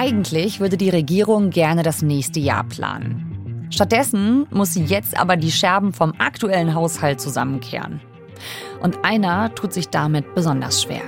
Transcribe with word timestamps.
Eigentlich 0.00 0.60
würde 0.60 0.76
die 0.76 0.90
Regierung 0.90 1.50
gerne 1.50 1.82
das 1.82 2.02
nächste 2.02 2.38
Jahr 2.38 2.62
planen. 2.62 3.66
Stattdessen 3.72 4.46
muss 4.52 4.72
sie 4.72 4.84
jetzt 4.84 5.18
aber 5.18 5.36
die 5.36 5.50
Scherben 5.50 5.92
vom 5.92 6.12
aktuellen 6.20 6.72
Haushalt 6.72 7.20
zusammenkehren. 7.20 8.00
Und 8.80 9.04
einer 9.04 9.52
tut 9.56 9.72
sich 9.72 9.88
damit 9.88 10.36
besonders 10.36 10.82
schwer. 10.84 11.02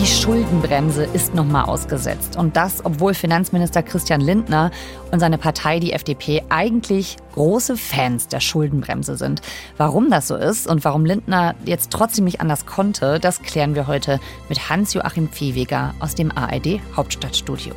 Die 0.00 0.06
Schuldenbremse 0.06 1.04
ist 1.04 1.34
nochmal 1.34 1.66
ausgesetzt. 1.66 2.38
Und 2.38 2.56
das, 2.56 2.82
obwohl 2.86 3.12
Finanzminister 3.12 3.82
Christian 3.82 4.22
Lindner 4.22 4.70
und 5.10 5.20
seine 5.20 5.36
Partei, 5.36 5.78
die 5.78 5.92
FDP, 5.92 6.42
eigentlich 6.48 7.18
große 7.34 7.76
Fans 7.76 8.26
der 8.26 8.40
Schuldenbremse 8.40 9.18
sind. 9.18 9.42
Warum 9.76 10.08
das 10.08 10.28
so 10.28 10.36
ist 10.36 10.66
und 10.66 10.86
warum 10.86 11.04
Lindner 11.04 11.54
jetzt 11.66 11.90
trotzdem 11.90 12.24
nicht 12.24 12.40
anders 12.40 12.64
konnte, 12.64 13.20
das 13.20 13.42
klären 13.42 13.74
wir 13.74 13.88
heute 13.88 14.20
mit 14.48 14.70
Hans-Joachim 14.70 15.28
Viehweger 15.28 15.92
aus 16.00 16.14
dem 16.14 16.32
ARD 16.34 16.80
Hauptstadtstudio. 16.96 17.74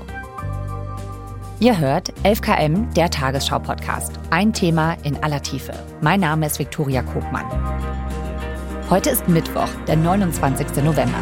Ihr 1.59 1.77
hört 1.77 2.13
11KM, 2.23 2.93
der 2.93 3.09
Tagesschau-Podcast. 3.09 4.13
Ein 4.29 4.53
Thema 4.53 4.95
in 5.03 5.21
aller 5.21 5.41
Tiefe. 5.41 5.73
Mein 5.99 6.21
Name 6.21 6.45
ist 6.45 6.57
Viktoria 6.57 7.01
Kogmann. 7.01 7.45
Heute 8.89 9.09
ist 9.09 9.27
Mittwoch, 9.27 9.69
der 9.87 9.97
29. 9.97 10.81
November. 10.85 11.19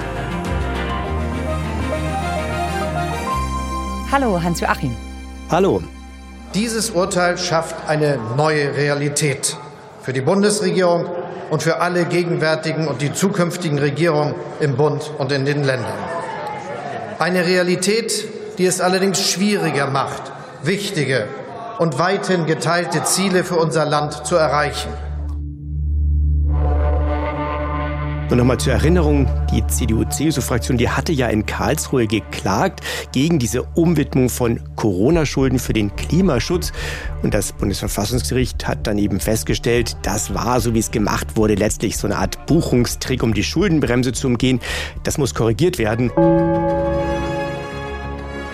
Hallo, 4.11 4.43
Hans-Joachim. 4.43 4.93
Hallo. 5.49 5.81
Dieses 6.53 6.89
Urteil 6.89 7.37
schafft 7.37 7.87
eine 7.87 8.19
neue 8.35 8.75
Realität 8.75 9.55
für 10.01 10.11
die 10.11 10.19
Bundesregierung 10.19 11.05
und 11.49 11.63
für 11.63 11.79
alle 11.79 12.03
gegenwärtigen 12.03 12.89
und 12.89 13.01
die 13.01 13.13
zukünftigen 13.13 13.79
Regierungen 13.79 14.35
im 14.59 14.75
Bund 14.75 15.09
und 15.17 15.31
in 15.31 15.45
den 15.45 15.63
Ländern. 15.63 15.97
Eine 17.19 17.45
Realität, 17.45 18.27
die 18.57 18.65
es 18.65 18.81
allerdings 18.81 19.31
schwieriger 19.31 19.87
macht, 19.87 20.23
wichtige 20.61 21.29
und 21.79 21.97
weithin 21.97 22.45
geteilte 22.45 23.05
Ziele 23.05 23.45
für 23.45 23.55
unser 23.55 23.85
Land 23.85 24.25
zu 24.27 24.35
erreichen. 24.35 24.89
Und 28.31 28.37
nochmal 28.37 28.57
zur 28.57 28.71
Erinnerung, 28.71 29.27
die 29.51 29.67
CDU-CSU-Fraktion, 29.67 30.77
die 30.77 30.87
hatte 30.87 31.11
ja 31.11 31.27
in 31.27 31.45
Karlsruhe 31.45 32.07
geklagt 32.07 32.79
gegen 33.11 33.39
diese 33.39 33.63
Umwidmung 33.63 34.29
von 34.29 34.61
Corona-Schulden 34.77 35.59
für 35.59 35.73
den 35.73 35.93
Klimaschutz. 35.97 36.71
Und 37.23 37.33
das 37.33 37.51
Bundesverfassungsgericht 37.51 38.69
hat 38.69 38.87
dann 38.87 38.97
eben 38.99 39.19
festgestellt, 39.19 39.97
das 40.03 40.33
war, 40.33 40.61
so 40.61 40.73
wie 40.73 40.79
es 40.79 40.91
gemacht 40.91 41.35
wurde, 41.35 41.55
letztlich 41.55 41.97
so 41.97 42.07
eine 42.07 42.15
Art 42.19 42.45
Buchungstrick, 42.45 43.21
um 43.21 43.33
die 43.33 43.43
Schuldenbremse 43.43 44.13
zu 44.13 44.27
umgehen. 44.27 44.61
Das 45.03 45.17
muss 45.17 45.35
korrigiert 45.35 45.77
werden. 45.77 46.09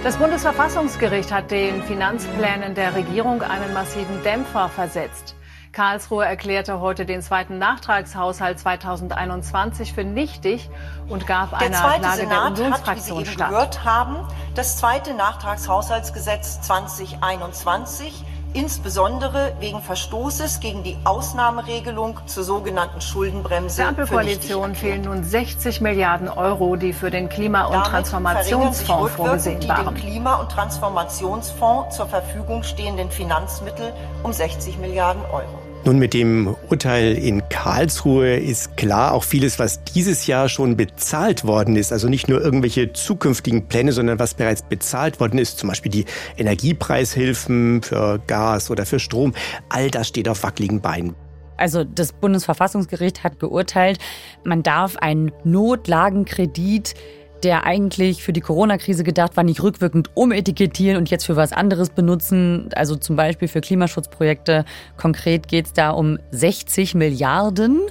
Das 0.03 0.17
Bundesverfassungsgericht 0.17 1.31
hat 1.31 1.51
den 1.51 1.83
Finanzplänen 1.83 2.73
der 2.73 2.95
Regierung 2.95 3.43
einen 3.43 3.75
massiven 3.75 4.23
Dämpfer 4.23 4.69
versetzt. 4.69 5.35
Karlsruhe 5.77 6.25
erklärte 6.25 6.79
heute 6.79 7.05
den 7.05 7.21
zweiten 7.21 7.59
Nachtragshaushalt 7.59 8.57
2021 8.57 9.93
für 9.93 10.03
nichtig 10.03 10.71
und 11.07 11.27
gab 11.27 11.51
der 11.51 11.67
einer 11.67 11.77
Klage 11.77 12.17
Senat 12.17 12.57
der 12.57 12.65
Unionsfraktion 12.65 13.19
hat, 13.19 13.25
wie 13.25 13.29
Sie 13.29 13.31
eben 13.31 13.37
gehört 13.37 13.85
haben, 13.85 14.15
das 14.55 14.77
zweite 14.77 15.13
Nachtragshaushaltsgesetz 15.13 16.61
2021 16.61 18.25
insbesondere 18.53 19.53
wegen 19.59 19.83
Verstoßes 19.83 20.61
gegen 20.61 20.81
die 20.81 20.97
Ausnahmeregelung 21.03 22.21
zur 22.25 22.43
sogenannten 22.43 22.99
Schuldenbremse. 22.99 23.77
Der 23.77 23.89
Ampelkoalition 23.89 24.73
fehlen 24.73 25.03
nun 25.03 25.23
60 25.23 25.81
Milliarden 25.81 26.27
Euro, 26.27 26.75
die 26.75 26.91
für 26.93 27.11
den 27.11 27.29
Klima- 27.29 27.65
und 27.65 27.73
Damit 27.73 27.89
Transformationsfonds 27.89 29.13
vorgesehen 29.13 29.67
waren. 29.67 29.95
Die 29.95 30.01
dem 30.01 30.11
Klima- 30.11 30.35
und 30.37 30.51
Transformationsfonds 30.51 31.97
zur 31.97 32.07
Verfügung 32.07 32.63
stehenden 32.63 33.11
Finanzmittel 33.11 33.93
um 34.23 34.33
60 34.33 34.79
Milliarden 34.79 35.21
Euro. 35.25 35.66
Nun, 35.87 35.99
mit 35.99 36.13
dem 36.13 36.53
Urteil 36.69 37.13
in 37.13 37.47
Karlsruhe 37.47 38.35
ist 38.35 38.75
klar 38.75 39.13
auch 39.13 39.23
vieles, 39.23 39.57
was 39.57 39.85
dieses 39.85 40.27
Jahr 40.27 40.49
schon 40.49 40.75
bezahlt 40.75 41.45
worden 41.45 41.77
ist. 41.77 41.93
Also 41.93 42.09
nicht 42.09 42.27
nur 42.27 42.41
irgendwelche 42.41 42.91
zukünftigen 42.91 43.69
Pläne, 43.69 43.93
sondern 43.93 44.19
was 44.19 44.33
bereits 44.33 44.63
bezahlt 44.63 45.21
worden 45.21 45.39
ist. 45.39 45.59
Zum 45.59 45.69
Beispiel 45.69 45.89
die 45.89 46.03
Energiepreishilfen 46.35 47.83
für 47.83 48.19
Gas 48.27 48.69
oder 48.69 48.85
für 48.85 48.99
Strom. 48.99 49.33
All 49.69 49.89
das 49.89 50.09
steht 50.09 50.27
auf 50.27 50.43
wackeligen 50.43 50.81
Beinen. 50.81 51.15
Also 51.55 51.85
das 51.85 52.11
Bundesverfassungsgericht 52.11 53.23
hat 53.23 53.39
geurteilt, 53.39 53.97
man 54.43 54.63
darf 54.63 54.97
einen 54.97 55.31
Notlagenkredit 55.45 56.95
der 57.43 57.65
eigentlich 57.65 58.23
für 58.23 58.33
die 58.33 58.41
Corona-Krise 58.41 59.03
gedacht 59.03 59.37
war, 59.37 59.43
nicht 59.43 59.61
rückwirkend 59.61 60.09
umetikettieren 60.13 60.97
und 60.97 61.09
jetzt 61.09 61.25
für 61.25 61.35
was 61.35 61.53
anderes 61.53 61.89
benutzen, 61.89 62.69
also 62.75 62.95
zum 62.95 63.15
Beispiel 63.15 63.47
für 63.47 63.61
Klimaschutzprojekte. 63.61 64.65
Konkret 64.97 65.47
geht 65.47 65.67
es 65.67 65.73
da 65.73 65.91
um 65.91 66.17
60 66.31 66.95
Milliarden, 66.95 67.81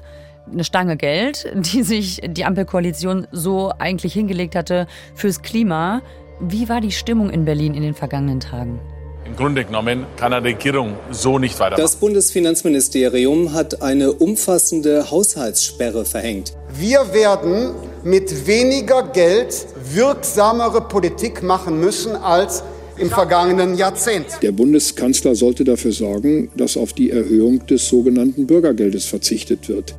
eine 0.51 0.65
Stange 0.65 0.97
Geld, 0.97 1.51
die 1.55 1.83
sich 1.83 2.21
die 2.25 2.45
Ampelkoalition 2.45 3.27
so 3.33 3.73
eigentlich 3.79 4.12
hingelegt 4.12 4.55
hatte 4.55 4.87
fürs 5.15 5.43
Klima. 5.43 6.03
Wie 6.41 6.69
war 6.69 6.81
die 6.81 6.93
Stimmung 6.93 7.31
in 7.31 7.45
Berlin 7.45 7.75
in 7.75 7.83
den 7.83 7.95
vergangenen 7.95 8.41
Tagen? 8.41 8.81
Im 9.27 9.34
Grunde 9.34 9.65
genommen 9.65 10.07
kann 10.17 10.33
eine 10.33 10.47
Regierung 10.47 10.95
so 11.11 11.39
nicht 11.41 11.59
weitermachen. 11.59 11.83
Das 11.83 11.97
Bundesfinanzministerium 11.97 13.55
hat 13.55 13.83
eine 13.83 14.13
umfassende 14.13 15.11
Haushaltssperre 15.11 16.05
verhängt. 16.05 16.53
Wir 16.73 17.13
werden 17.13 17.75
mit 18.06 18.47
weniger 18.47 19.03
Geld 19.03 19.67
wirksamere 19.93 20.81
Politik 20.81 21.43
machen 21.43 21.81
müssen 21.81 22.15
als 22.15 22.62
im 22.99 23.11
vergangenen 23.11 23.75
Jahrzehnt. 23.75 24.27
Der 24.43 24.53
Bundeskanzler 24.53 25.34
sollte 25.34 25.65
dafür 25.65 25.91
sorgen, 25.91 26.49
dass 26.56 26.77
auf 26.77 26.93
die 26.93 27.11
Erhöhung 27.11 27.66
des 27.66 27.89
sogenannten 27.89 28.47
Bürgergeldes 28.47 29.06
verzichtet 29.06 29.69
wird. 29.69 29.97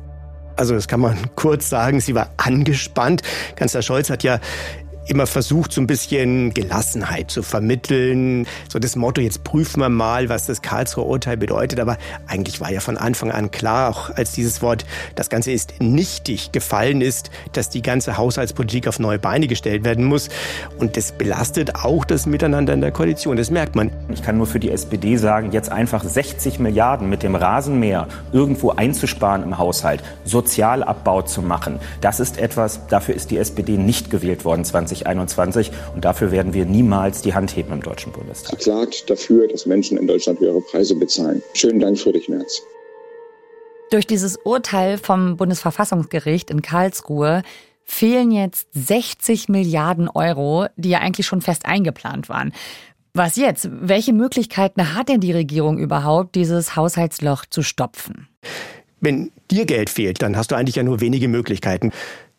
Also 0.56 0.72
das 0.72 0.88
kann 0.88 1.00
man 1.00 1.18
kurz 1.36 1.68
sagen, 1.68 2.00
sie 2.00 2.14
war 2.14 2.32
angespannt. 2.38 3.20
Kanzler 3.56 3.82
Scholz 3.82 4.08
hat 4.08 4.24
ja 4.24 4.40
immer 5.08 5.26
versucht, 5.26 5.72
so 5.72 5.80
ein 5.80 5.86
bisschen 5.86 6.52
Gelassenheit 6.54 7.30
zu 7.30 7.42
vermitteln. 7.42 8.46
So 8.68 8.78
das 8.78 8.96
Motto, 8.96 9.20
jetzt 9.20 9.44
prüfen 9.44 9.80
wir 9.80 9.88
mal, 9.88 10.28
was 10.28 10.46
das 10.46 10.62
Karlsruher 10.62 11.06
Urteil 11.06 11.36
bedeutet. 11.36 11.80
Aber 11.80 11.96
eigentlich 12.26 12.60
war 12.60 12.70
ja 12.70 12.80
von 12.80 12.96
Anfang 12.96 13.30
an 13.30 13.50
klar, 13.50 13.90
auch 13.90 14.10
als 14.10 14.32
dieses 14.32 14.62
Wort, 14.62 14.84
das 15.14 15.30
Ganze 15.30 15.52
ist 15.52 15.74
nichtig 15.80 16.52
gefallen 16.52 17.00
ist, 17.00 17.30
dass 17.52 17.70
die 17.70 17.82
ganze 17.82 18.16
Haushaltspolitik 18.16 18.88
auf 18.88 18.98
neue 18.98 19.18
Beine 19.18 19.46
gestellt 19.46 19.84
werden 19.84 20.04
muss. 20.04 20.28
Und 20.78 20.96
das 20.96 21.12
belastet 21.12 21.76
auch 21.76 22.04
das 22.04 22.26
Miteinander 22.26 22.72
in 22.74 22.80
der 22.80 22.92
Koalition. 22.92 23.36
Das 23.36 23.50
merkt 23.50 23.74
man. 23.74 23.90
Ich 24.12 24.22
kann 24.22 24.36
nur 24.36 24.46
für 24.46 24.60
die 24.60 24.70
SPD 24.70 25.16
sagen, 25.16 25.52
jetzt 25.52 25.70
einfach 25.70 26.04
60 26.04 26.58
Milliarden 26.58 27.08
mit 27.08 27.22
dem 27.22 27.34
Rasenmäher 27.34 28.08
irgendwo 28.32 28.70
einzusparen 28.70 29.42
im 29.42 29.58
Haushalt, 29.58 30.02
Sozialabbau 30.24 31.22
zu 31.22 31.42
machen. 31.42 31.80
Das 32.00 32.20
ist 32.20 32.38
etwas, 32.38 32.86
dafür 32.88 33.14
ist 33.14 33.30
die 33.30 33.38
SPD 33.38 33.76
nicht 33.76 34.10
gewählt 34.10 34.44
worden 34.44 34.64
20 34.64 34.97
2021. 34.98 35.70
Und 35.94 36.04
dafür 36.04 36.30
werden 36.30 36.54
wir 36.54 36.64
niemals 36.66 37.22
die 37.22 37.34
Hand 37.34 37.56
heben 37.56 37.72
im 37.72 37.82
Deutschen 37.82 38.12
Bundestag. 38.12 38.58
Klagt 38.58 39.08
dafür, 39.08 39.48
dass 39.48 39.66
Menschen 39.66 39.98
in 39.98 40.06
Deutschland 40.06 40.40
höhere 40.40 40.60
Preise 40.60 40.94
bezahlen. 40.94 41.42
Schönen 41.54 41.80
Dank, 41.80 41.98
Friedrich 41.98 42.28
Merz. 42.28 42.62
Durch 43.90 44.06
dieses 44.06 44.36
Urteil 44.36 44.98
vom 44.98 45.36
Bundesverfassungsgericht 45.36 46.50
in 46.50 46.60
Karlsruhe 46.60 47.42
fehlen 47.84 48.30
jetzt 48.30 48.68
60 48.72 49.48
Milliarden 49.48 50.08
Euro, 50.08 50.66
die 50.76 50.90
ja 50.90 50.98
eigentlich 50.98 51.26
schon 51.26 51.40
fest 51.40 51.64
eingeplant 51.64 52.28
waren. 52.28 52.52
Was 53.14 53.36
jetzt? 53.36 53.68
Welche 53.72 54.12
Möglichkeiten 54.12 54.94
hat 54.94 55.08
denn 55.08 55.20
die 55.20 55.32
Regierung 55.32 55.78
überhaupt, 55.78 56.34
dieses 56.34 56.76
Haushaltsloch 56.76 57.46
zu 57.46 57.62
stopfen? 57.62 58.28
Wenn 59.00 59.32
dir 59.50 59.64
Geld 59.64 59.90
fehlt, 59.90 60.20
dann 60.20 60.36
hast 60.36 60.50
du 60.50 60.54
eigentlich 60.54 60.76
ja 60.76 60.82
nur 60.82 61.00
wenige 61.00 61.28
Möglichkeiten. 61.28 61.92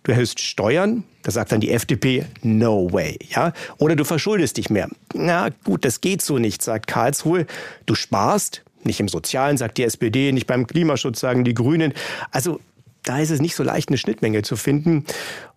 Du 0.04 0.12
erhöhst 0.12 0.40
Steuern, 0.40 1.04
da 1.24 1.32
sagt 1.32 1.52
dann 1.52 1.60
die 1.60 1.72
FDP, 1.72 2.26
no 2.42 2.92
way, 2.92 3.20
ja? 3.30 3.54
Oder 3.78 3.96
du 3.96 4.06
verschuldest 4.06 4.58
dich 4.58 4.70
mehr. 4.70 4.90
Na 5.14 5.50
gut, 5.66 5.84
das 5.84 6.02
geht 6.02 6.22
so 6.22 6.38
nicht, 6.38 6.62
sagt 6.62 6.88
Karlsruhe. 6.88 7.46
Du 7.86 7.96
sparst, 7.96 8.64
nicht 8.84 9.00
im 9.00 9.10
Sozialen, 9.10 9.58
sagt 9.58 9.78
die 9.78 9.84
SPD, 9.84 10.32
nicht 10.32 10.48
beim 10.48 10.68
Klimaschutz, 10.68 11.20
sagen 11.20 11.44
die 11.44 11.54
Grünen. 11.54 11.94
Also 12.32 12.62
da 13.04 13.20
ist 13.20 13.30
es 13.30 13.42
nicht 13.42 13.56
so 13.56 13.64
leicht, 13.64 13.90
eine 13.90 13.98
Schnittmenge 13.98 14.42
zu 14.42 14.56
finden. 14.56 15.06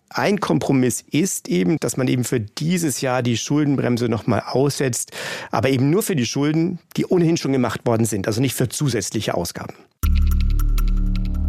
Ein 0.09 0.39
Kompromiss 0.39 1.03
ist 1.09 1.47
eben, 1.49 1.77
dass 1.79 1.97
man 1.97 2.07
eben 2.07 2.23
für 2.23 2.39
dieses 2.39 3.01
Jahr 3.01 3.23
die 3.23 3.37
Schuldenbremse 3.37 4.09
nochmal 4.09 4.43
aussetzt, 4.45 5.11
aber 5.49 5.69
eben 5.69 5.89
nur 5.89 6.03
für 6.03 6.15
die 6.15 6.25
Schulden, 6.25 6.79
die 6.97 7.05
ohnehin 7.07 7.37
schon 7.37 7.51
gemacht 7.51 7.81
worden 7.85 8.05
sind, 8.05 8.27
also 8.27 8.39
nicht 8.39 8.53
für 8.53 8.69
zusätzliche 8.69 9.33
Ausgaben. 9.33 9.73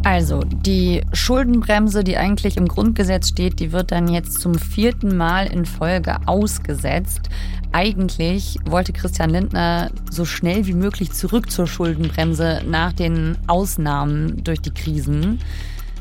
Also, 0.05 0.41
die 0.45 1.01
Schuldenbremse, 1.15 2.05
die 2.05 2.19
eigentlich 2.19 2.59
im 2.59 2.69
Grundgesetz 2.69 3.29
steht, 3.29 3.59
die 3.59 3.73
wird 3.73 3.91
dann 3.91 4.07
jetzt 4.09 4.39
zum 4.39 4.55
vierten 4.55 5.17
Mal 5.17 5.47
in 5.47 5.65
Folge 5.65 6.17
ausgesetzt. 6.27 7.31
Eigentlich 7.73 8.59
wollte 8.67 8.93
Christian 8.93 9.31
Lindner 9.31 9.91
so 10.11 10.27
schnell 10.27 10.67
wie 10.67 10.75
möglich 10.75 11.13
zurück 11.13 11.51
zur 11.51 11.67
Schuldenbremse 11.67 12.61
nach 12.69 12.93
den 12.93 13.39
Ausnahmen 13.47 14.45
durch 14.45 14.61
die 14.61 14.75
Krisen. 14.75 15.41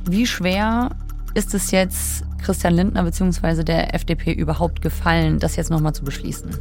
Wie 0.05 0.27
schwer 0.27 0.89
ist 1.33 1.53
es 1.53 1.71
jetzt 1.71 2.25
Christian 2.43 2.73
Lindner 2.73 3.03
bzw. 3.03 3.63
der 3.63 3.95
FDP 3.95 4.33
überhaupt 4.33 4.81
gefallen, 4.81 5.39
das 5.39 5.55
jetzt 5.55 5.71
nochmal 5.71 5.93
zu 5.93 6.03
beschließen? 6.03 6.51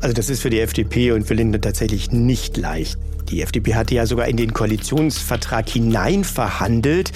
Also 0.00 0.14
das 0.14 0.28
ist 0.28 0.42
für 0.42 0.50
die 0.50 0.60
FDP 0.60 1.12
und 1.12 1.26
für 1.26 1.34
Lindner 1.34 1.60
tatsächlich 1.60 2.12
nicht 2.12 2.56
leicht. 2.56 2.98
Die 3.30 3.42
FDP 3.42 3.74
hatte 3.74 3.94
ja 3.94 4.06
sogar 4.06 4.28
in 4.28 4.36
den 4.36 4.52
Koalitionsvertrag 4.52 5.68
hinein 5.68 6.22
verhandelt, 6.22 7.12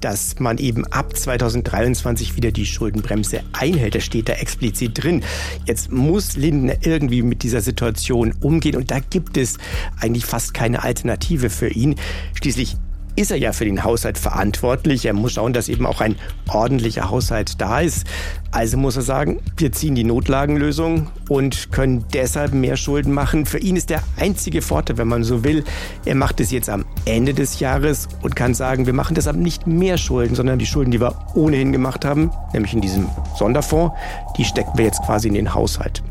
dass 0.00 0.38
man 0.38 0.58
eben 0.58 0.86
ab 0.86 1.16
2023 1.16 2.36
wieder 2.36 2.50
die 2.50 2.66
Schuldenbremse 2.66 3.40
einhält. 3.52 3.94
Das 3.94 4.04
steht 4.04 4.28
da 4.28 4.34
explizit 4.34 5.02
drin. 5.02 5.24
Jetzt 5.66 5.92
muss 5.92 6.36
Lindner 6.36 6.76
irgendwie 6.82 7.22
mit 7.22 7.42
dieser 7.42 7.60
Situation 7.60 8.34
umgehen 8.40 8.76
und 8.76 8.90
da 8.90 9.00
gibt 9.00 9.36
es 9.36 9.58
eigentlich 10.00 10.24
fast 10.24 10.54
keine 10.54 10.82
Alternative 10.82 11.50
für 11.50 11.68
ihn. 11.68 11.96
Schließlich 12.34 12.76
ist 13.18 13.32
er 13.32 13.36
ja 13.36 13.52
für 13.52 13.64
den 13.64 13.82
Haushalt 13.82 14.16
verantwortlich. 14.16 15.04
Er 15.04 15.12
muss 15.12 15.32
schauen, 15.32 15.52
dass 15.52 15.68
eben 15.68 15.86
auch 15.86 16.00
ein 16.00 16.14
ordentlicher 16.48 17.10
Haushalt 17.10 17.60
da 17.60 17.80
ist. 17.80 18.06
Also 18.52 18.76
muss 18.76 18.94
er 18.94 19.02
sagen, 19.02 19.40
wir 19.56 19.72
ziehen 19.72 19.96
die 19.96 20.04
Notlagenlösung 20.04 21.08
und 21.28 21.72
können 21.72 22.04
deshalb 22.14 22.54
mehr 22.54 22.76
Schulden 22.76 23.12
machen. 23.12 23.44
Für 23.44 23.58
ihn 23.58 23.74
ist 23.74 23.90
der 23.90 24.02
einzige 24.16 24.62
Vorteil, 24.62 24.98
wenn 24.98 25.08
man 25.08 25.24
so 25.24 25.42
will, 25.42 25.64
er 26.04 26.14
macht 26.14 26.38
es 26.40 26.52
jetzt 26.52 26.70
am 26.70 26.84
Ende 27.04 27.34
des 27.34 27.58
Jahres 27.58 28.06
und 28.22 28.36
kann 28.36 28.54
sagen, 28.54 28.86
wir 28.86 28.94
machen 28.94 29.14
deshalb 29.14 29.36
nicht 29.36 29.66
mehr 29.66 29.98
Schulden, 29.98 30.36
sondern 30.36 30.60
die 30.60 30.66
Schulden, 30.66 30.92
die 30.92 31.00
wir 31.00 31.14
ohnehin 31.34 31.72
gemacht 31.72 32.04
haben, 32.04 32.30
nämlich 32.52 32.72
in 32.72 32.80
diesem 32.80 33.08
Sonderfonds, 33.36 33.94
die 34.36 34.44
stecken 34.44 34.78
wir 34.78 34.84
jetzt 34.84 35.02
quasi 35.02 35.26
in 35.26 35.34
den 35.34 35.54
Haushalt. 35.54 36.02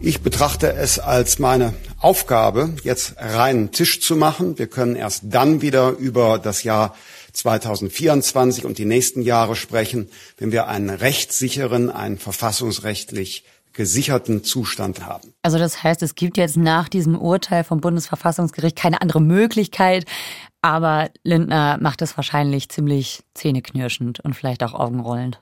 Ich 0.00 0.20
betrachte 0.22 0.72
es 0.72 1.00
als 1.00 1.40
meine 1.40 1.74
Aufgabe, 1.98 2.70
jetzt 2.84 3.16
reinen 3.18 3.72
Tisch 3.72 4.00
zu 4.00 4.14
machen. 4.14 4.56
Wir 4.56 4.68
können 4.68 4.94
erst 4.94 5.24
dann 5.24 5.60
wieder 5.60 5.90
über 5.90 6.38
das 6.38 6.62
Jahr 6.62 6.94
2024 7.32 8.64
und 8.64 8.78
die 8.78 8.84
nächsten 8.84 9.22
Jahre 9.22 9.56
sprechen, 9.56 10.08
wenn 10.36 10.52
wir 10.52 10.68
einen 10.68 10.90
rechtssicheren, 10.90 11.90
einen 11.90 12.18
verfassungsrechtlich 12.18 13.44
gesicherten 13.72 14.44
Zustand 14.44 15.04
haben. 15.04 15.34
Also 15.42 15.58
das 15.58 15.82
heißt, 15.82 16.02
es 16.02 16.14
gibt 16.14 16.36
jetzt 16.36 16.56
nach 16.56 16.88
diesem 16.88 17.18
Urteil 17.18 17.64
vom 17.64 17.80
Bundesverfassungsgericht 17.80 18.76
keine 18.76 19.02
andere 19.02 19.20
Möglichkeit, 19.20 20.04
aber 20.62 21.10
Lindner 21.24 21.78
macht 21.80 22.02
es 22.02 22.16
wahrscheinlich 22.16 22.68
ziemlich 22.68 23.24
zähneknirschend 23.34 24.20
und 24.20 24.34
vielleicht 24.34 24.62
auch 24.62 24.74
augenrollend. 24.74 25.40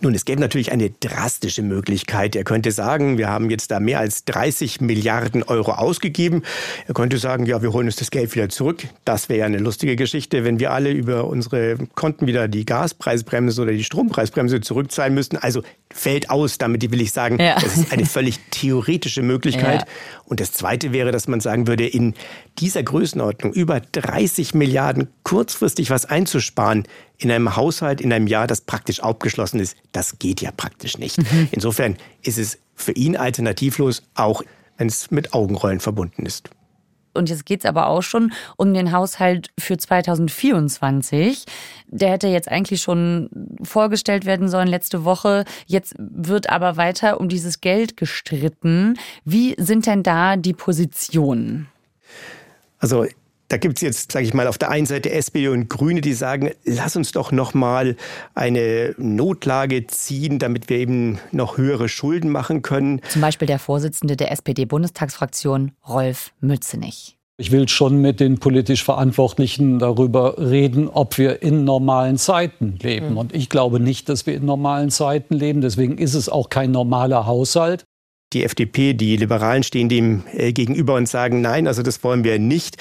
Nun, 0.00 0.14
es 0.14 0.24
gäbe 0.24 0.40
natürlich 0.40 0.72
eine 0.72 0.90
drastische 0.90 1.62
Möglichkeit. 1.62 2.36
Er 2.36 2.44
könnte 2.44 2.72
sagen, 2.72 3.18
wir 3.18 3.28
haben 3.28 3.50
jetzt 3.50 3.70
da 3.70 3.80
mehr 3.80 4.00
als 4.00 4.24
30 4.24 4.80
Milliarden 4.80 5.42
Euro 5.42 5.72
ausgegeben. 5.72 6.42
Er 6.86 6.94
könnte 6.94 7.18
sagen, 7.18 7.46
ja, 7.46 7.62
wir 7.62 7.72
holen 7.72 7.86
uns 7.86 7.96
das 7.96 8.10
Geld 8.10 8.34
wieder 8.34 8.48
zurück. 8.48 8.84
Das 9.04 9.28
wäre 9.28 9.40
ja 9.40 9.46
eine 9.46 9.58
lustige 9.58 9.96
Geschichte, 9.96 10.44
wenn 10.44 10.58
wir 10.58 10.72
alle 10.72 10.90
über 10.90 11.26
unsere 11.26 11.76
Konten 11.94 12.26
wieder 12.26 12.48
die 12.48 12.64
Gaspreisbremse 12.64 13.62
oder 13.62 13.72
die 13.72 13.84
Strompreisbremse 13.84 14.60
zurückzahlen 14.60 15.14
müssten. 15.14 15.36
Also 15.36 15.62
fällt 15.92 16.30
aus, 16.30 16.58
damit 16.58 16.90
will 16.90 17.00
ich 17.00 17.12
sagen, 17.12 17.38
ja. 17.38 17.54
das 17.54 17.76
ist 17.76 17.92
eine 17.92 18.06
völlig 18.06 18.40
theoretische 18.50 19.22
Möglichkeit. 19.22 19.80
Ja. 19.82 19.86
Und 20.26 20.40
das 20.40 20.52
Zweite 20.52 20.92
wäre, 20.92 21.12
dass 21.12 21.28
man 21.28 21.40
sagen 21.40 21.66
würde, 21.66 21.86
in 21.86 22.14
dieser 22.58 22.82
Größenordnung 22.82 23.52
über 23.52 23.80
30 23.80 24.54
Milliarden 24.54 25.08
kurzfristig 25.22 25.90
was 25.90 26.06
einzusparen, 26.06 26.84
in 27.18 27.30
einem 27.30 27.56
Haushalt, 27.56 28.00
in 28.00 28.12
einem 28.12 28.26
Jahr, 28.26 28.46
das 28.46 28.60
praktisch 28.60 29.00
abgeschlossen 29.00 29.60
ist, 29.60 29.76
das 29.92 30.18
geht 30.18 30.40
ja 30.40 30.50
praktisch 30.50 30.98
nicht. 30.98 31.18
Mhm. 31.18 31.48
Insofern 31.52 31.96
ist 32.22 32.38
es 32.38 32.58
für 32.74 32.92
ihn 32.92 33.16
alternativlos, 33.16 34.02
auch 34.14 34.42
wenn 34.76 34.88
es 34.88 35.10
mit 35.10 35.32
Augenrollen 35.32 35.80
verbunden 35.80 36.26
ist. 36.26 36.50
Und 37.14 37.30
jetzt 37.30 37.46
geht 37.46 37.60
es 37.60 37.66
aber 37.66 37.86
auch 37.86 38.02
schon 38.02 38.32
um 38.56 38.74
den 38.74 38.90
Haushalt 38.90 39.50
für 39.56 39.78
2024. 39.78 41.44
Der 41.86 42.10
hätte 42.10 42.26
jetzt 42.26 42.48
eigentlich 42.48 42.82
schon 42.82 43.30
vorgestellt 43.62 44.24
werden 44.26 44.48
sollen 44.48 44.66
letzte 44.66 45.04
Woche. 45.04 45.44
Jetzt 45.66 45.94
wird 45.98 46.50
aber 46.50 46.76
weiter 46.76 47.20
um 47.20 47.28
dieses 47.28 47.60
Geld 47.60 47.96
gestritten. 47.96 48.98
Wie 49.24 49.54
sind 49.58 49.86
denn 49.86 50.02
da 50.02 50.36
die 50.36 50.54
Positionen? 50.54 51.68
Also 52.80 53.06
da 53.48 53.56
gibt 53.56 53.78
es 53.78 53.82
jetzt, 53.82 54.12
sage 54.12 54.24
ich 54.24 54.34
mal, 54.34 54.46
auf 54.46 54.58
der 54.58 54.70
einen 54.70 54.86
Seite 54.86 55.10
SPD 55.10 55.48
und 55.48 55.68
Grüne, 55.68 56.00
die 56.00 56.14
sagen, 56.14 56.50
lass 56.64 56.96
uns 56.96 57.12
doch 57.12 57.30
noch 57.32 57.54
mal 57.54 57.96
eine 58.34 58.94
Notlage 58.98 59.86
ziehen, 59.86 60.38
damit 60.38 60.68
wir 60.68 60.78
eben 60.78 61.18
noch 61.30 61.58
höhere 61.58 61.88
Schulden 61.88 62.30
machen 62.30 62.62
können. 62.62 63.00
Zum 63.08 63.20
Beispiel 63.20 63.46
der 63.46 63.58
Vorsitzende 63.58 64.16
der 64.16 64.32
SPD-Bundestagsfraktion, 64.32 65.72
Rolf 65.86 66.32
Mützenich. 66.40 67.16
Ich 67.36 67.50
will 67.50 67.68
schon 67.68 68.00
mit 68.00 68.20
den 68.20 68.38
politisch 68.38 68.84
Verantwortlichen 68.84 69.80
darüber 69.80 70.38
reden, 70.38 70.88
ob 70.88 71.18
wir 71.18 71.42
in 71.42 71.64
normalen 71.64 72.16
Zeiten 72.16 72.78
leben. 72.80 73.10
Mhm. 73.10 73.16
Und 73.16 73.34
ich 73.34 73.50
glaube 73.50 73.80
nicht, 73.80 74.08
dass 74.08 74.24
wir 74.26 74.36
in 74.36 74.44
normalen 74.44 74.90
Zeiten 74.90 75.34
leben. 75.34 75.60
Deswegen 75.60 75.98
ist 75.98 76.14
es 76.14 76.28
auch 76.28 76.48
kein 76.48 76.70
normaler 76.70 77.26
Haushalt. 77.26 77.84
Die 78.32 78.44
FDP, 78.44 78.94
die 78.94 79.16
Liberalen 79.16 79.64
stehen 79.64 79.88
dem 79.88 80.22
äh, 80.32 80.52
gegenüber 80.52 80.94
und 80.94 81.08
sagen, 81.08 81.40
nein, 81.40 81.66
also 81.66 81.82
das 81.82 82.04
wollen 82.04 82.22
wir 82.22 82.38
nicht. 82.38 82.76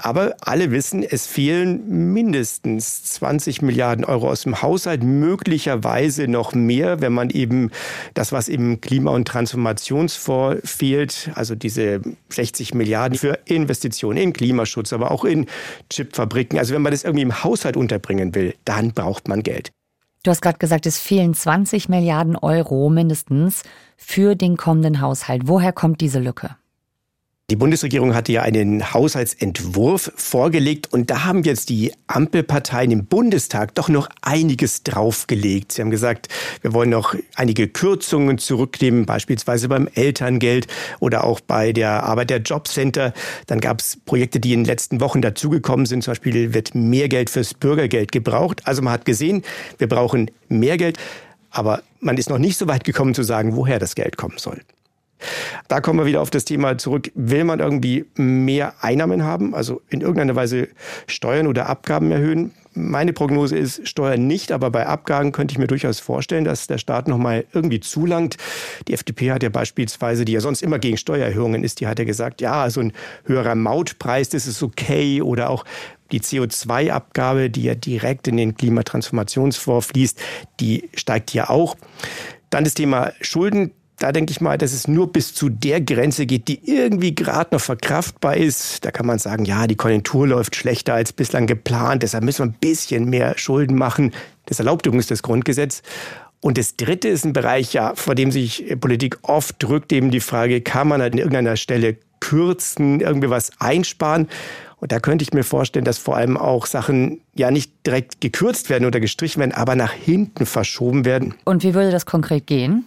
Aber 0.00 0.36
alle 0.40 0.70
wissen, 0.70 1.02
es 1.02 1.26
fehlen 1.26 2.12
mindestens 2.12 3.02
20 3.02 3.62
Milliarden 3.62 4.04
Euro 4.04 4.30
aus 4.30 4.42
dem 4.42 4.62
Haushalt, 4.62 5.02
möglicherweise 5.02 6.28
noch 6.28 6.54
mehr, 6.54 7.00
wenn 7.00 7.12
man 7.12 7.30
eben 7.30 7.72
das, 8.14 8.30
was 8.30 8.48
im 8.48 8.80
Klima- 8.80 9.10
und 9.10 9.26
Transformationsfonds 9.26 10.70
fehlt, 10.70 11.30
also 11.34 11.56
diese 11.56 12.00
60 12.28 12.74
Milliarden 12.74 13.18
für 13.18 13.40
Investitionen 13.44 14.18
in 14.18 14.32
Klimaschutz, 14.32 14.92
aber 14.92 15.10
auch 15.10 15.24
in 15.24 15.46
Chipfabriken. 15.90 16.60
Also 16.60 16.74
wenn 16.74 16.82
man 16.82 16.92
das 16.92 17.02
irgendwie 17.02 17.22
im 17.22 17.42
Haushalt 17.42 17.76
unterbringen 17.76 18.36
will, 18.36 18.54
dann 18.64 18.92
braucht 18.92 19.26
man 19.26 19.42
Geld. 19.42 19.72
Du 20.22 20.30
hast 20.30 20.42
gerade 20.42 20.58
gesagt, 20.58 20.86
es 20.86 21.00
fehlen 21.00 21.34
20 21.34 21.88
Milliarden 21.88 22.36
Euro 22.36 22.88
mindestens 22.88 23.62
für 23.96 24.36
den 24.36 24.56
kommenden 24.56 25.00
Haushalt. 25.00 25.42
Woher 25.46 25.72
kommt 25.72 26.00
diese 26.00 26.20
Lücke? 26.20 26.56
Die 27.50 27.56
Bundesregierung 27.56 28.14
hatte 28.14 28.30
ja 28.30 28.42
einen 28.42 28.92
Haushaltsentwurf 28.92 30.12
vorgelegt 30.16 30.92
und 30.92 31.08
da 31.08 31.24
haben 31.24 31.44
jetzt 31.44 31.70
die 31.70 31.94
Ampelparteien 32.06 32.90
im 32.90 33.06
Bundestag 33.06 33.74
doch 33.74 33.88
noch 33.88 34.10
einiges 34.20 34.82
draufgelegt. 34.82 35.72
Sie 35.72 35.80
haben 35.80 35.90
gesagt, 35.90 36.28
wir 36.60 36.74
wollen 36.74 36.90
noch 36.90 37.14
einige 37.36 37.66
Kürzungen 37.66 38.36
zurücknehmen, 38.36 39.06
beispielsweise 39.06 39.66
beim 39.68 39.88
Elterngeld 39.94 40.66
oder 41.00 41.24
auch 41.24 41.40
bei 41.40 41.72
der 41.72 42.02
Arbeit 42.02 42.28
der 42.28 42.42
Jobcenter. 42.42 43.14
Dann 43.46 43.60
gab 43.60 43.80
es 43.80 43.96
Projekte, 43.96 44.40
die 44.40 44.52
in 44.52 44.60
den 44.60 44.66
letzten 44.66 45.00
Wochen 45.00 45.22
dazugekommen 45.22 45.86
sind. 45.86 46.04
Zum 46.04 46.10
Beispiel 46.10 46.52
wird 46.52 46.74
mehr 46.74 47.08
Geld 47.08 47.30
fürs 47.30 47.54
Bürgergeld 47.54 48.12
gebraucht. 48.12 48.60
Also 48.66 48.82
man 48.82 48.92
hat 48.92 49.06
gesehen, 49.06 49.42
wir 49.78 49.88
brauchen 49.88 50.30
mehr 50.50 50.76
Geld. 50.76 50.98
Aber 51.48 51.82
man 52.00 52.18
ist 52.18 52.28
noch 52.28 52.36
nicht 52.36 52.58
so 52.58 52.68
weit 52.68 52.84
gekommen 52.84 53.14
zu 53.14 53.22
sagen, 53.22 53.56
woher 53.56 53.78
das 53.78 53.94
Geld 53.94 54.18
kommen 54.18 54.36
soll. 54.36 54.60
Da 55.68 55.80
kommen 55.80 55.98
wir 55.98 56.06
wieder 56.06 56.20
auf 56.20 56.30
das 56.30 56.44
Thema 56.44 56.78
zurück. 56.78 57.10
Will 57.14 57.44
man 57.44 57.60
irgendwie 57.60 58.06
mehr 58.16 58.74
Einnahmen 58.80 59.24
haben, 59.24 59.54
also 59.54 59.82
in 59.88 60.00
irgendeiner 60.00 60.36
Weise 60.36 60.68
Steuern 61.06 61.46
oder 61.46 61.68
Abgaben 61.68 62.10
erhöhen? 62.10 62.52
Meine 62.74 63.12
Prognose 63.12 63.58
ist 63.58 63.88
Steuern 63.88 64.28
nicht, 64.28 64.52
aber 64.52 64.70
bei 64.70 64.86
Abgaben 64.86 65.32
könnte 65.32 65.52
ich 65.52 65.58
mir 65.58 65.66
durchaus 65.66 65.98
vorstellen, 65.98 66.44
dass 66.44 66.68
der 66.68 66.78
Staat 66.78 67.08
noch 67.08 67.18
mal 67.18 67.44
irgendwie 67.52 67.80
zulangt. 67.80 68.36
Die 68.86 68.94
FDP 68.94 69.32
hat 69.32 69.42
ja 69.42 69.48
beispielsweise, 69.48 70.24
die 70.24 70.32
ja 70.32 70.40
sonst 70.40 70.62
immer 70.62 70.78
gegen 70.78 70.96
Steuererhöhungen 70.96 71.64
ist, 71.64 71.80
die 71.80 71.88
hat 71.88 71.98
ja 71.98 72.04
gesagt, 72.04 72.40
ja, 72.40 72.70
so 72.70 72.80
ein 72.80 72.92
höherer 73.24 73.56
Mautpreis, 73.56 74.28
das 74.28 74.46
ist 74.46 74.62
okay 74.62 75.20
oder 75.22 75.50
auch 75.50 75.64
die 76.12 76.20
CO2-Abgabe, 76.20 77.50
die 77.50 77.64
ja 77.64 77.74
direkt 77.74 78.28
in 78.28 78.36
den 78.36 78.56
Klimatransformationsfonds 78.56 79.86
fließt, 79.86 80.20
die 80.60 80.88
steigt 80.94 81.34
ja 81.34 81.50
auch. 81.50 81.76
Dann 82.50 82.64
das 82.64 82.74
Thema 82.74 83.12
Schulden 83.20 83.72
da 83.98 84.12
denke 84.12 84.30
ich 84.30 84.40
mal, 84.40 84.58
dass 84.58 84.72
es 84.72 84.86
nur 84.86 85.12
bis 85.12 85.34
zu 85.34 85.48
der 85.48 85.80
Grenze 85.80 86.26
geht, 86.26 86.48
die 86.48 86.60
irgendwie 86.70 87.14
gerade 87.14 87.54
noch 87.54 87.60
verkraftbar 87.60 88.36
ist. 88.36 88.84
Da 88.84 88.90
kann 88.90 89.06
man 89.06 89.18
sagen, 89.18 89.44
ja, 89.44 89.66
die 89.66 89.76
Konjunktur 89.76 90.26
läuft 90.26 90.54
schlechter 90.54 90.94
als 90.94 91.12
bislang 91.12 91.46
geplant, 91.46 92.02
deshalb 92.02 92.24
müssen 92.24 92.44
wir 92.44 92.52
ein 92.52 92.58
bisschen 92.60 93.10
mehr 93.10 93.36
Schulden 93.36 93.76
machen. 93.76 94.12
Das 94.46 94.60
erlaubt 94.60 94.86
übrigens 94.86 95.08
das 95.08 95.22
Grundgesetz. 95.22 95.82
Und 96.40 96.56
das 96.56 96.76
Dritte 96.76 97.08
ist 97.08 97.24
ein 97.24 97.32
Bereich, 97.32 97.72
ja, 97.72 97.94
vor 97.96 98.14
dem 98.14 98.30
sich 98.30 98.76
Politik 98.80 99.18
oft 99.22 99.56
drückt, 99.58 99.92
eben 99.92 100.12
die 100.12 100.20
Frage, 100.20 100.60
kann 100.60 100.86
man 100.86 101.00
an 101.00 101.14
irgendeiner 101.14 101.56
Stelle 101.56 101.96
kürzen, 102.20 103.00
irgendwie 103.00 103.30
was 103.30 103.50
einsparen? 103.58 104.28
Und 104.76 104.92
da 104.92 105.00
könnte 105.00 105.24
ich 105.24 105.32
mir 105.32 105.42
vorstellen, 105.42 105.84
dass 105.84 105.98
vor 105.98 106.16
allem 106.16 106.36
auch 106.36 106.66
Sachen 106.66 107.20
ja 107.34 107.50
nicht 107.50 107.72
direkt 107.84 108.20
gekürzt 108.20 108.70
werden 108.70 108.84
oder 108.84 109.00
gestrichen 109.00 109.40
werden, 109.40 109.52
aber 109.52 109.74
nach 109.74 109.92
hinten 109.92 110.46
verschoben 110.46 111.04
werden. 111.04 111.34
Und 111.44 111.64
wie 111.64 111.74
würde 111.74 111.90
das 111.90 112.06
konkret 112.06 112.46
gehen? 112.46 112.84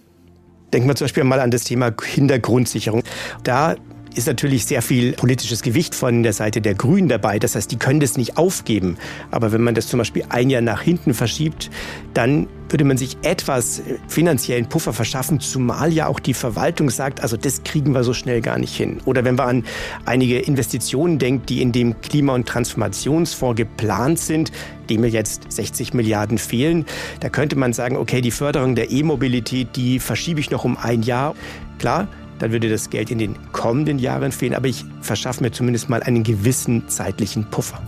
Denken 0.73 0.87
wir 0.87 0.95
zum 0.95 1.05
Beispiel 1.05 1.23
mal 1.23 1.39
an 1.39 1.51
das 1.51 1.63
Thema 1.63 1.91
Kindergrundsicherung. 1.91 3.03
Da 3.43 3.75
ist 4.15 4.27
natürlich 4.27 4.65
sehr 4.65 4.81
viel 4.81 5.13
politisches 5.13 5.61
Gewicht 5.61 5.95
von 5.95 6.23
der 6.23 6.33
Seite 6.33 6.61
der 6.61 6.75
Grünen 6.75 7.07
dabei. 7.07 7.39
Das 7.39 7.55
heißt, 7.55 7.71
die 7.71 7.77
können 7.77 7.99
das 7.99 8.17
nicht 8.17 8.37
aufgeben. 8.37 8.97
Aber 9.31 9.51
wenn 9.51 9.61
man 9.61 9.75
das 9.75 9.87
zum 9.87 9.99
Beispiel 9.99 10.23
ein 10.29 10.49
Jahr 10.49 10.61
nach 10.61 10.81
hinten 10.81 11.13
verschiebt, 11.13 11.69
dann 12.13 12.47
würde 12.69 12.85
man 12.85 12.97
sich 12.97 13.17
etwas 13.21 13.81
finanziellen 14.07 14.67
Puffer 14.67 14.93
verschaffen, 14.93 15.39
zumal 15.39 15.91
ja 15.91 16.07
auch 16.07 16.19
die 16.19 16.33
Verwaltung 16.33 16.89
sagt, 16.89 17.21
also 17.21 17.35
das 17.37 17.63
kriegen 17.63 17.93
wir 17.93 18.03
so 18.03 18.13
schnell 18.13 18.41
gar 18.41 18.57
nicht 18.57 18.75
hin. 18.75 18.99
Oder 19.05 19.25
wenn 19.25 19.35
man 19.35 19.47
an 19.47 19.63
einige 20.05 20.39
Investitionen 20.39 21.19
denkt, 21.19 21.49
die 21.49 21.61
in 21.61 21.71
dem 21.71 21.99
Klima- 22.01 22.33
und 22.33 22.47
Transformationsfonds 22.47 23.57
geplant 23.57 24.19
sind, 24.19 24.51
dem 24.89 25.03
jetzt 25.03 25.51
60 25.51 25.93
Milliarden 25.93 26.37
fehlen, 26.37 26.85
da 27.19 27.29
könnte 27.29 27.55
man 27.55 27.73
sagen, 27.73 27.97
okay, 27.97 28.21
die 28.21 28.31
Förderung 28.31 28.75
der 28.75 28.91
E-Mobilität, 28.91 29.75
die 29.75 29.99
verschiebe 29.99 30.39
ich 30.39 30.51
noch 30.51 30.63
um 30.63 30.77
ein 30.77 31.01
Jahr. 31.01 31.35
Klar, 31.79 32.07
dann 32.41 32.51
würde 32.51 32.69
das 32.69 32.89
Geld 32.89 33.11
in 33.11 33.19
den 33.19 33.51
kommenden 33.51 33.99
Jahren 33.99 34.31
fehlen, 34.31 34.55
aber 34.55 34.67
ich 34.67 34.83
verschaffe 35.01 35.43
mir 35.43 35.51
zumindest 35.51 35.89
mal 35.89 36.01
einen 36.01 36.23
gewissen 36.23 36.89
zeitlichen 36.89 37.49
Puffer. 37.49 37.81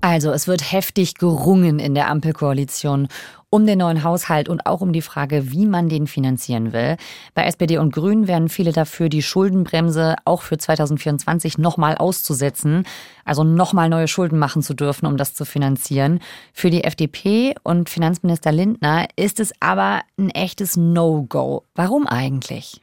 Also 0.00 0.30
es 0.32 0.46
wird 0.46 0.70
heftig 0.70 1.14
gerungen 1.14 1.78
in 1.78 1.94
der 1.94 2.08
Ampelkoalition 2.08 3.08
um 3.54 3.66
den 3.66 3.78
neuen 3.78 4.02
Haushalt 4.02 4.48
und 4.48 4.66
auch 4.66 4.80
um 4.80 4.92
die 4.92 5.00
Frage, 5.00 5.52
wie 5.52 5.64
man 5.64 5.88
den 5.88 6.08
finanzieren 6.08 6.72
will. 6.72 6.96
Bei 7.34 7.44
SPD 7.44 7.78
und 7.78 7.92
Grünen 7.94 8.26
wären 8.26 8.48
viele 8.48 8.72
dafür, 8.72 9.08
die 9.08 9.22
Schuldenbremse 9.22 10.16
auch 10.24 10.42
für 10.42 10.58
2024 10.58 11.56
nochmal 11.58 11.94
auszusetzen, 11.94 12.84
also 13.24 13.44
nochmal 13.44 13.88
neue 13.88 14.08
Schulden 14.08 14.40
machen 14.40 14.60
zu 14.60 14.74
dürfen, 14.74 15.06
um 15.06 15.16
das 15.16 15.34
zu 15.34 15.44
finanzieren. 15.44 16.18
Für 16.52 16.68
die 16.68 16.82
FDP 16.82 17.54
und 17.62 17.88
Finanzminister 17.88 18.50
Lindner 18.50 19.06
ist 19.14 19.38
es 19.38 19.52
aber 19.60 20.02
ein 20.18 20.30
echtes 20.30 20.76
No-Go. 20.76 21.62
Warum 21.76 22.08
eigentlich? 22.08 22.82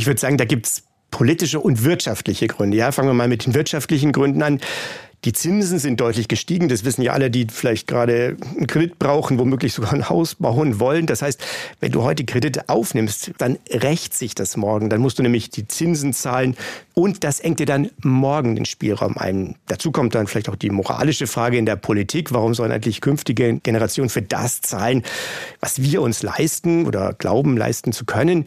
Ich 0.00 0.06
würde 0.06 0.18
sagen, 0.18 0.38
da 0.38 0.46
gibt 0.46 0.64
es 0.64 0.84
politische 1.10 1.60
und 1.60 1.84
wirtschaftliche 1.84 2.46
Gründe. 2.46 2.74
Ja, 2.74 2.90
fangen 2.90 3.10
wir 3.10 3.12
mal 3.12 3.28
mit 3.28 3.44
den 3.44 3.52
wirtschaftlichen 3.52 4.12
Gründen 4.12 4.42
an. 4.42 4.58
Die 5.26 5.34
Zinsen 5.34 5.78
sind 5.78 6.00
deutlich 6.00 6.26
gestiegen. 6.26 6.70
Das 6.70 6.86
wissen 6.86 7.02
ja 7.02 7.12
alle, 7.12 7.30
die 7.30 7.48
vielleicht 7.52 7.86
gerade 7.86 8.38
einen 8.56 8.66
Kredit 8.66 8.98
brauchen, 8.98 9.38
womöglich 9.38 9.74
sogar 9.74 9.92
ein 9.92 10.08
Haus 10.08 10.36
bauen 10.36 10.80
wollen. 10.80 11.04
Das 11.04 11.20
heißt, 11.20 11.44
wenn 11.80 11.92
du 11.92 12.02
heute 12.02 12.24
Kredite 12.24 12.70
aufnimmst, 12.70 13.32
dann 13.36 13.58
rächt 13.70 14.14
sich 14.14 14.34
das 14.34 14.56
morgen. 14.56 14.88
Dann 14.88 15.02
musst 15.02 15.18
du 15.18 15.22
nämlich 15.22 15.50
die 15.50 15.68
Zinsen 15.68 16.14
zahlen 16.14 16.56
und 16.94 17.22
das 17.22 17.38
engt 17.38 17.60
dir 17.60 17.66
dann 17.66 17.90
morgen 18.02 18.54
den 18.54 18.64
Spielraum 18.64 19.18
ein. 19.18 19.56
Dazu 19.66 19.92
kommt 19.92 20.14
dann 20.14 20.28
vielleicht 20.28 20.48
auch 20.48 20.56
die 20.56 20.70
moralische 20.70 21.26
Frage 21.26 21.58
in 21.58 21.66
der 21.66 21.76
Politik. 21.76 22.32
Warum 22.32 22.54
sollen 22.54 22.72
eigentlich 22.72 23.02
künftige 23.02 23.58
Generationen 23.58 24.08
für 24.08 24.22
das 24.22 24.62
zahlen, 24.62 25.02
was 25.60 25.82
wir 25.82 26.00
uns 26.00 26.22
leisten 26.22 26.86
oder 26.86 27.12
glauben 27.12 27.58
leisten 27.58 27.92
zu 27.92 28.06
können? 28.06 28.46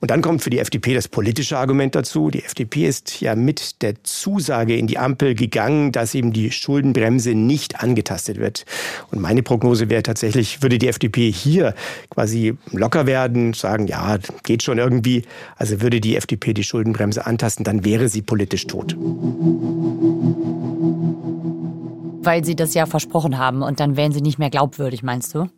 Und 0.00 0.12
dann 0.12 0.22
kommt 0.22 0.42
für 0.42 0.50
die 0.50 0.60
FDP 0.60 0.94
das 0.94 1.08
politische 1.08 1.58
Argument 1.58 1.94
dazu. 1.94 2.30
Die 2.30 2.44
FDP 2.44 2.86
ist 2.86 3.20
ja 3.20 3.34
mit 3.34 3.82
der 3.82 4.02
Zusage 4.04 4.76
in 4.76 4.86
die 4.86 4.96
Ampel 4.96 5.34
gegangen, 5.34 5.90
dass 5.90 6.14
eben 6.14 6.32
die 6.32 6.52
Schuldenbremse 6.52 7.34
nicht 7.34 7.82
angetastet 7.82 8.38
wird. 8.38 8.64
Und 9.10 9.20
meine 9.20 9.42
Prognose 9.42 9.90
wäre 9.90 10.04
tatsächlich, 10.04 10.62
würde 10.62 10.78
die 10.78 10.86
FDP 10.86 11.32
hier 11.32 11.74
quasi 12.10 12.54
locker 12.70 13.06
werden, 13.06 13.54
sagen, 13.54 13.88
ja, 13.88 14.18
geht 14.44 14.62
schon 14.62 14.78
irgendwie. 14.78 15.22
Also 15.56 15.80
würde 15.80 16.00
die 16.00 16.14
FDP 16.14 16.54
die 16.54 16.62
Schuldenbremse 16.64 17.26
antasten, 17.26 17.64
dann 17.64 17.84
wäre 17.84 18.08
sie 18.08 18.22
politisch 18.22 18.68
tot. 18.68 18.96
Weil 22.22 22.44
sie 22.44 22.54
das 22.54 22.74
ja 22.74 22.86
versprochen 22.86 23.38
haben 23.38 23.62
und 23.62 23.80
dann 23.80 23.96
wären 23.96 24.12
sie 24.12 24.20
nicht 24.20 24.38
mehr 24.38 24.50
glaubwürdig, 24.50 25.02
meinst 25.02 25.34
du? 25.34 25.48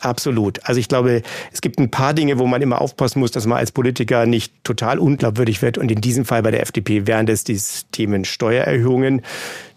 Absolut. 0.00 0.64
Also 0.64 0.78
ich 0.78 0.88
glaube, 0.88 1.22
es 1.52 1.60
gibt 1.60 1.78
ein 1.80 1.90
paar 1.90 2.14
Dinge, 2.14 2.38
wo 2.38 2.46
man 2.46 2.62
immer 2.62 2.80
aufpassen 2.80 3.18
muss, 3.18 3.32
dass 3.32 3.46
man 3.46 3.58
als 3.58 3.72
Politiker 3.72 4.26
nicht 4.26 4.52
total 4.62 4.98
unglaubwürdig 4.98 5.60
wird. 5.60 5.76
Und 5.76 5.90
in 5.90 6.00
diesem 6.00 6.24
Fall 6.24 6.42
bei 6.42 6.52
der 6.52 6.62
FDP 6.62 7.06
wären 7.06 7.26
das 7.26 7.42
die 7.42 7.60
Themen 7.90 8.24
Steuererhöhungen, 8.24 9.22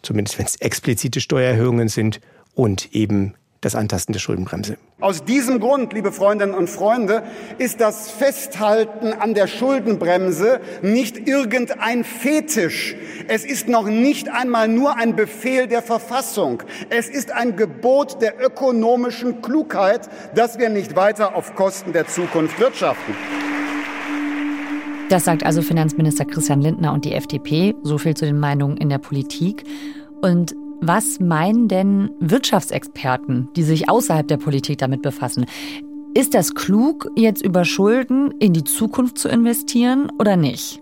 zumindest 0.03 0.37
wenn 0.37 0.45
es 0.45 0.57
explizite 0.57 1.21
Steuererhöhungen 1.21 1.87
sind 1.87 2.21
und 2.53 2.93
eben 2.93 3.33
das 3.61 3.75
Antasten 3.75 4.13
der 4.13 4.19
Schuldenbremse. 4.19 4.77
Aus 4.99 5.23
diesem 5.23 5.59
Grund, 5.59 5.93
liebe 5.93 6.11
Freundinnen 6.11 6.55
und 6.55 6.67
Freunde, 6.67 7.23
ist 7.59 7.79
das 7.79 8.09
Festhalten 8.09 9.13
an 9.13 9.35
der 9.35 9.45
Schuldenbremse 9.45 10.59
nicht 10.81 11.27
irgendein 11.27 12.03
Fetisch. 12.03 12.95
Es 13.27 13.45
ist 13.45 13.67
noch 13.67 13.85
nicht 13.85 14.29
einmal 14.29 14.67
nur 14.67 14.97
ein 14.97 15.15
Befehl 15.15 15.67
der 15.67 15.83
Verfassung. 15.83 16.63
Es 16.89 17.07
ist 17.07 17.31
ein 17.31 17.55
Gebot 17.55 18.19
der 18.21 18.43
ökonomischen 18.43 19.43
Klugheit, 19.43 20.09
dass 20.33 20.57
wir 20.57 20.69
nicht 20.69 20.95
weiter 20.95 21.35
auf 21.35 21.55
Kosten 21.55 21.93
der 21.93 22.07
Zukunft 22.07 22.59
wirtschaften. 22.59 23.15
Das 25.09 25.25
sagt 25.25 25.45
also 25.45 25.61
Finanzminister 25.61 26.25
Christian 26.25 26.61
Lindner 26.61 26.93
und 26.93 27.05
die 27.05 27.13
FDP. 27.13 27.75
So 27.83 27.97
viel 27.97 28.15
zu 28.15 28.25
den 28.25 28.39
Meinungen 28.39 28.77
in 28.77 28.89
der 28.89 28.97
Politik. 28.97 29.65
Und 30.21 30.55
was 30.81 31.19
meinen 31.19 31.67
denn 31.67 32.09
Wirtschaftsexperten, 32.19 33.49
die 33.55 33.63
sich 33.63 33.87
außerhalb 33.87 34.27
der 34.27 34.37
Politik 34.37 34.79
damit 34.79 35.03
befassen? 35.03 35.45
Ist 36.13 36.33
das 36.33 36.55
klug, 36.55 37.09
jetzt 37.15 37.41
über 37.41 37.63
Schulden 37.63 38.31
in 38.39 38.51
die 38.51 38.63
Zukunft 38.63 39.17
zu 39.17 39.29
investieren 39.29 40.11
oder 40.19 40.35
nicht? 40.35 40.80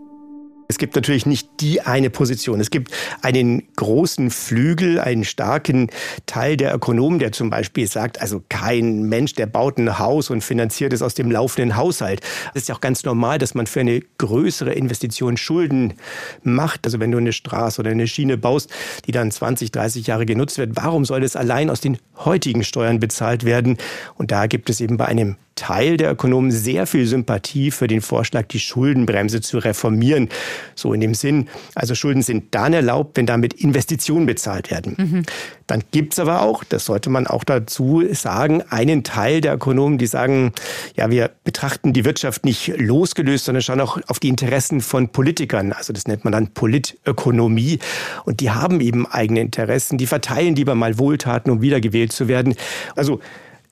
Es 0.71 0.77
gibt 0.77 0.93
natürlich 0.93 1.25
nicht 1.25 1.49
die 1.61 1.81
eine 1.81 2.11
Position. 2.11 2.59
Es 2.59 2.69
gibt 2.69 2.91
einen 3.23 3.63
großen 3.75 4.29
Flügel, 4.29 4.99
einen 4.99 5.23
starken 5.23 5.89
Teil 6.27 6.57
der 6.57 6.75
Ökonomen, 6.75 7.17
der 7.17 7.31
zum 7.31 7.49
Beispiel 7.49 7.88
sagt, 7.88 8.21
also 8.21 8.43
kein 8.49 9.01
Mensch, 9.09 9.33
der 9.33 9.47
baut 9.47 9.79
ein 9.79 9.97
Haus 9.97 10.29
und 10.29 10.43
finanziert 10.43 10.93
es 10.93 11.01
aus 11.01 11.15
dem 11.15 11.31
laufenden 11.31 11.75
Haushalt. 11.75 12.21
Es 12.53 12.61
ist 12.61 12.69
ja 12.69 12.75
auch 12.75 12.81
ganz 12.81 13.03
normal, 13.03 13.39
dass 13.39 13.55
man 13.55 13.65
für 13.65 13.79
eine 13.79 13.99
größere 14.19 14.71
Investition 14.71 15.38
Schulden 15.38 15.95
macht. 16.43 16.85
Also 16.85 16.99
wenn 16.99 17.09
du 17.09 17.17
eine 17.17 17.33
Straße 17.33 17.81
oder 17.81 17.89
eine 17.89 18.05
Schiene 18.05 18.38
baust, 18.38 18.69
die 19.07 19.11
dann 19.11 19.31
20, 19.31 19.71
30 19.71 20.05
Jahre 20.05 20.27
genutzt 20.27 20.59
wird, 20.59 20.75
warum 20.75 21.03
soll 21.03 21.21
das 21.21 21.35
allein 21.35 21.71
aus 21.71 21.81
den 21.81 21.97
heutigen 22.15 22.63
Steuern 22.63 22.99
bezahlt 22.99 23.43
werden? 23.43 23.79
Und 24.17 24.29
da 24.29 24.45
gibt 24.45 24.69
es 24.69 24.81
eben 24.81 24.97
bei 24.97 25.05
einem 25.07 25.35
Teil 25.59 25.97
der 25.97 26.13
Ökonomen 26.13 26.51
sehr 26.51 26.87
viel 26.87 27.05
Sympathie 27.05 27.69
für 27.69 27.87
den 27.87 27.99
Vorschlag, 27.99 28.47
die 28.47 28.61
Schuldenbremse 28.61 29.41
zu 29.41 29.57
reformieren. 29.57 30.29
So 30.73 30.93
in 30.93 31.01
dem 31.01 31.13
Sinn, 31.13 31.49
also 31.75 31.95
Schulden 31.95 32.21
sind 32.21 32.55
dann 32.55 32.71
erlaubt, 32.71 33.17
wenn 33.17 33.25
damit 33.25 33.53
Investitionen 33.55 34.25
bezahlt 34.25 34.71
werden. 34.71 34.95
Mhm. 34.97 35.23
Dann 35.67 35.83
gibt 35.91 36.13
es 36.13 36.19
aber 36.19 36.41
auch, 36.41 36.63
das 36.63 36.85
sollte 36.85 37.09
man 37.09 37.27
auch 37.27 37.43
dazu 37.43 38.03
sagen, 38.13 38.63
einen 38.69 39.03
Teil 39.03 39.41
der 39.41 39.55
Ökonomen, 39.55 39.97
die 39.97 40.07
sagen, 40.07 40.53
ja, 40.95 41.11
wir 41.11 41.29
betrachten 41.43 41.91
die 41.91 42.05
Wirtschaft 42.05 42.45
nicht 42.45 42.71
losgelöst, 42.77 43.45
sondern 43.45 43.61
schauen 43.61 43.81
auch 43.81 43.99
auf 44.07 44.19
die 44.19 44.29
Interessen 44.29 44.79
von 44.79 45.09
Politikern. 45.09 45.73
Also 45.73 45.91
das 45.91 46.07
nennt 46.07 46.23
man 46.23 46.31
dann 46.31 46.53
Politökonomie. 46.53 47.79
Und 48.23 48.39
die 48.39 48.49
haben 48.49 48.79
eben 48.79 49.05
eigene 49.07 49.41
Interessen, 49.41 49.97
die 49.97 50.07
verteilen 50.07 50.55
lieber 50.55 50.73
mal 50.73 50.97
Wohltaten, 50.97 51.51
um 51.51 51.61
wiedergewählt 51.61 52.13
zu 52.13 52.29
werden. 52.29 52.55
Also 52.95 53.19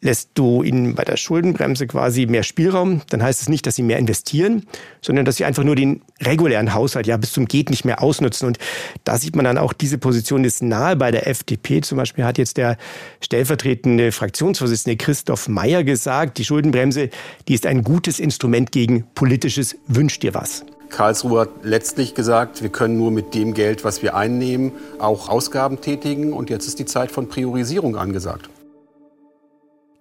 lässt 0.02 0.32
du 0.36 0.62
ihnen 0.62 0.94
bei 0.96 1.04
der 1.04 1.18
Schuldenbremse 1.18 1.88
quasi 1.88 2.28
mehr 2.28 2.44
Spielraum, 2.44 3.02
dann 3.10 3.24
heißt 3.24 3.42
es 3.42 3.50
nicht, 3.50 3.66
dass 3.66 3.76
sie 3.76 3.84
mehr 3.84 3.98
investieren, 3.98 4.64
sondern 5.02 5.26
dass 5.26 5.38
sie 5.38 5.46
einfach 5.46 5.64
nur 5.64 5.76
den 5.76 6.02
regulären 6.22 6.74
Haushalt 6.74 7.08
ja 7.08 7.18
bis 7.18 7.32
zum 7.34 7.48
geht 7.48 7.70
nicht 7.70 7.84
mehr 7.84 8.02
ausnutzen. 8.04 8.48
Und 8.48 8.60
da 9.04 9.18
sieht 9.18 9.36
man 9.36 9.46
dann 9.46 9.58
auch, 9.58 9.74
diese 9.74 9.98
Position 9.98 10.44
ist 10.44 10.62
nahe 10.62 10.96
bei 10.96 11.10
der 11.12 11.28
FDP. 11.28 11.82
Zum 11.82 11.98
Beispiel 11.98 12.26
hat 12.26 12.38
jetzt 12.38 12.58
der 12.58 12.78
stellvertretende 13.22 14.12
Fraktionsvorsitzende 14.12 14.98
Christoph 14.98 15.48
Meyer 15.48 15.84
gesagt, 15.84 16.38
die 16.38 16.46
Schuldenbremse, 16.46 17.10
die 17.48 17.56
ist 17.56 17.66
ein 17.66 17.84
gutes 17.84 18.20
Instrument 18.20 18.72
gegen 18.72 19.06
politisches 19.16 19.78
Wünsch 19.88 20.20
dir 20.20 20.34
was. 20.34 20.64
Karlsruhe 20.90 21.42
hat 21.42 21.50
letztlich 21.64 22.16
gesagt, 22.16 22.62
wir 22.62 22.70
können 22.70 22.98
nur 22.98 23.12
mit 23.12 23.34
dem 23.34 23.54
Geld, 23.54 23.84
was 23.84 24.02
wir 24.04 24.16
einnehmen, 24.16 24.72
auch 25.00 25.28
Ausgaben 25.28 25.82
tätigen. 25.82 26.34
Und 26.34 26.50
jetzt 26.50 26.68
ist 26.68 26.80
die 26.80 26.86
Zeit 26.86 27.12
von 27.12 27.28
Priorisierung 27.28 27.98
angesagt. 27.98 28.50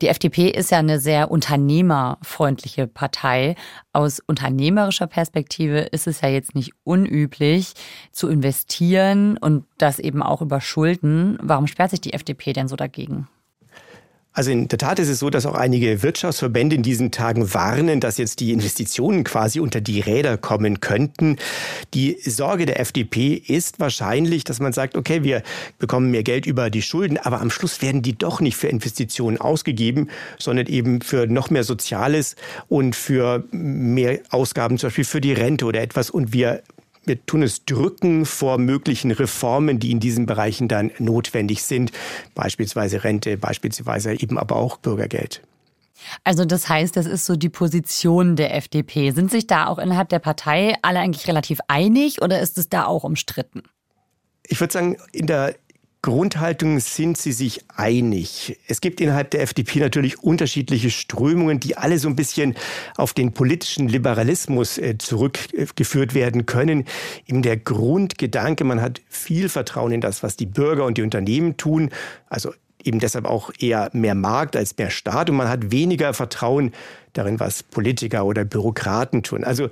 Die 0.03 0.09
FDP 0.09 0.49
ist 0.51 0.71
ja 0.71 0.79
eine 0.79 1.01
sehr 1.01 1.31
unternehmerfreundliche 1.31 2.87
Partei. 2.87 3.55
Aus 3.95 4.21
unternehmerischer 4.21 5.07
Perspektive 5.07 5.79
ist 5.79 6.07
es 6.07 6.21
ja 6.21 6.29
jetzt 6.29 6.55
nicht 6.55 6.73
unüblich 6.85 7.73
zu 8.13 8.29
investieren 8.29 9.39
und 9.39 9.65
das 9.79 9.99
eben 9.99 10.23
auch 10.23 10.43
über 10.43 10.61
Schulden. 10.61 11.39
Warum 11.41 11.67
sperrt 11.67 11.91
sich 11.91 12.03
die 12.03 12.13
FDP 12.13 12.53
denn 12.53 12.69
so 12.69 12.77
dagegen? 12.77 13.27
Also 14.37 14.51
in 14.51 14.69
der 14.69 14.79
Tat 14.79 14.99
ist 14.99 15.09
es 15.09 15.19
so, 15.19 15.31
dass 15.31 15.47
auch 15.47 15.55
einige 15.55 16.03
Wirtschaftsverbände 16.03 16.77
in 16.77 16.83
diesen 16.83 17.11
Tagen 17.11 17.55
warnen, 17.55 18.01
dass 18.01 18.19
jetzt 18.19 18.41
die 18.41 18.53
Investitionen 18.53 19.25
quasi 19.25 19.61
unter 19.61 19.81
die 19.81 20.01
Räder 20.01 20.37
kommen 20.37 20.81
könnten. 20.81 21.37
Die 21.95 22.19
Sorge 22.23 22.67
der 22.67 22.79
FDP 22.79 23.33
ist 23.33 23.81
wahrscheinlich, 23.81 24.45
dass 24.45 24.61
man 24.61 24.75
sagt, 24.75 24.95
okay, 24.95 25.25
wir 25.25 25.43
bekommen 25.79 26.11
mehr 26.11 26.23
Geld 26.23 26.45
über 26.45 26.69
die 26.69 26.83
Schulden, 26.83 27.17
aber 27.17 27.41
am 27.41 27.49
Schluss 27.49 27.81
werden 27.81 28.03
die 28.03 28.19
doch 28.19 28.43
nicht 28.43 28.59
für 28.59 28.69
Investitionen 28.69 29.39
ausgegeben, 29.39 30.11
sondern 30.39 30.67
eben 30.67 31.01
für 31.01 31.27
noch 31.27 31.49
mehr 31.49 31.65
Soziales 31.65 32.37
und 32.69 32.95
für 32.95 33.43
mehr 33.53 34.21
Ausgaben, 34.29 34.77
zum 34.77 34.89
Beispiel 34.89 35.05
für 35.05 35.23
die 35.23 35.33
Rente 35.33 35.65
oder 35.65 35.81
etwas. 35.81 36.11
Und 36.11 36.35
wir 36.35 36.63
wir 37.07 37.25
tun 37.25 37.43
es 37.43 37.65
drücken 37.65 38.27
vor 38.27 38.59
möglichen 38.59 39.11
Reformen, 39.11 39.79
die 39.79 39.91
in 39.91 40.01
diesen 40.01 40.27
Bereichen 40.27 40.69
dann 40.69 40.91
notwendig 40.99 41.63
sind, 41.63 41.93
beispielsweise 42.35 43.05
Rente, 43.05 43.37
beispielsweise 43.37 44.15
eben 44.15 44.39
aber 44.39 44.57
auch 44.57 44.77
Bürgergeld. 44.77 45.43
Also 46.25 46.45
das 46.45 46.69
heißt, 46.69 46.97
das 46.97 47.07
ist 47.07 47.25
so 47.25 47.37
die 47.37 47.49
Position 47.49 48.37
der 48.37 48.55
FDP. 48.55 49.13
Sind 49.13 49.31
sich 49.31 49.47
da 49.47 49.67
auch 49.67 49.79
innerhalb 49.79 50.09
der 50.09 50.19
Partei 50.19 50.75
alle 50.83 51.01
eigentlich 51.01 51.27
relativ 51.27 51.61
einig 51.69 52.23
oder 52.23 52.41
ist 52.41 52.59
es 52.59 52.69
da 52.69 52.85
auch 52.85 53.05
umstritten? 53.05 53.63
Ich 54.47 54.61
würde 54.61 54.73
sagen, 54.73 54.97
in 55.13 55.27
der 55.27 55.57
Grundhaltung 56.07 56.79
sind 56.79 57.19
sie 57.19 57.33
sich 57.33 57.65
einig. 57.75 58.61
Es 58.69 58.81
gibt 58.81 59.01
innerhalb 59.01 59.33
der 59.33 59.43
FDP 59.43 59.81
natürlich 59.81 60.23
unterschiedliche 60.23 60.89
Strömungen, 60.89 61.59
die 61.59 61.77
alle 61.77 61.99
so 61.99 62.07
ein 62.09 62.15
bisschen 62.15 62.55
auf 62.97 63.13
den 63.13 63.33
politischen 63.33 63.89
Liberalismus 63.89 64.79
äh, 64.79 64.99
zurückgeführt 64.99 66.15
werden 66.15 66.47
können. 66.47 66.85
Eben 67.27 67.43
der 67.43 67.57
Grundgedanke, 67.57 68.63
man 68.63 68.81
hat 68.81 69.01
viel 69.09 69.49
Vertrauen 69.49 69.91
in 69.91 70.01
das, 70.01 70.23
was 70.23 70.37
die 70.37 70.47
Bürger 70.47 70.85
und 70.85 70.97
die 70.97 71.03
Unternehmen 71.03 71.57
tun. 71.57 71.91
Also 72.29 72.53
eben 72.85 73.01
deshalb 73.01 73.25
auch 73.25 73.51
eher 73.59 73.91
mehr 73.93 74.15
Markt 74.15 74.55
als 74.55 74.79
mehr 74.79 74.91
Staat 74.91 75.29
und 75.29 75.35
man 75.35 75.49
hat 75.49 75.73
weniger 75.73 76.15
Vertrauen 76.15 76.71
darin, 77.15 77.41
was 77.41 77.65
Politiker 77.65 78.27
oder 78.27 78.45
Bürokraten 78.45 79.25
tun. 79.25 79.43
Also 79.43 79.71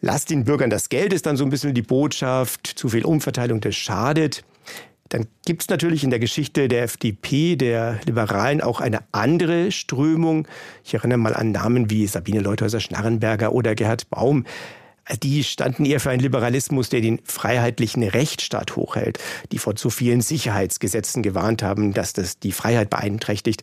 lasst 0.00 0.30
den 0.30 0.42
Bürgern 0.42 0.68
das 0.68 0.88
Geld 0.88 1.12
ist 1.12 1.26
dann 1.26 1.36
so 1.36 1.44
ein 1.44 1.50
bisschen 1.50 1.74
die 1.74 1.82
Botschaft, 1.82 2.66
zu 2.66 2.88
viel 2.88 3.04
Umverteilung, 3.04 3.60
das 3.60 3.76
schadet. 3.76 4.42
Dann 5.08 5.26
gibt 5.44 5.62
es 5.62 5.68
natürlich 5.68 6.04
in 6.04 6.10
der 6.10 6.18
Geschichte 6.18 6.68
der 6.68 6.84
FDP, 6.84 7.56
der 7.56 8.00
Liberalen, 8.06 8.60
auch 8.60 8.80
eine 8.80 9.00
andere 9.12 9.70
Strömung. 9.72 10.48
Ich 10.84 10.94
erinnere 10.94 11.18
mal 11.18 11.34
an 11.34 11.52
Namen 11.52 11.90
wie 11.90 12.06
Sabine 12.06 12.40
Leuthäuser-Schnarrenberger 12.40 13.52
oder 13.52 13.74
Gerhard 13.74 14.10
Baum. 14.10 14.44
Die 15.22 15.44
standen 15.44 15.84
eher 15.84 16.00
für 16.00 16.10
einen 16.10 16.22
Liberalismus, 16.22 16.88
der 16.88 17.00
den 17.00 17.20
freiheitlichen 17.22 18.02
Rechtsstaat 18.02 18.74
hochhält, 18.74 19.20
die 19.52 19.58
vor 19.58 19.76
zu 19.76 19.88
vielen 19.88 20.20
Sicherheitsgesetzen 20.20 21.22
gewarnt 21.22 21.62
haben, 21.62 21.92
dass 21.92 22.12
das 22.12 22.40
die 22.40 22.50
Freiheit 22.50 22.90
beeinträchtigt. 22.90 23.62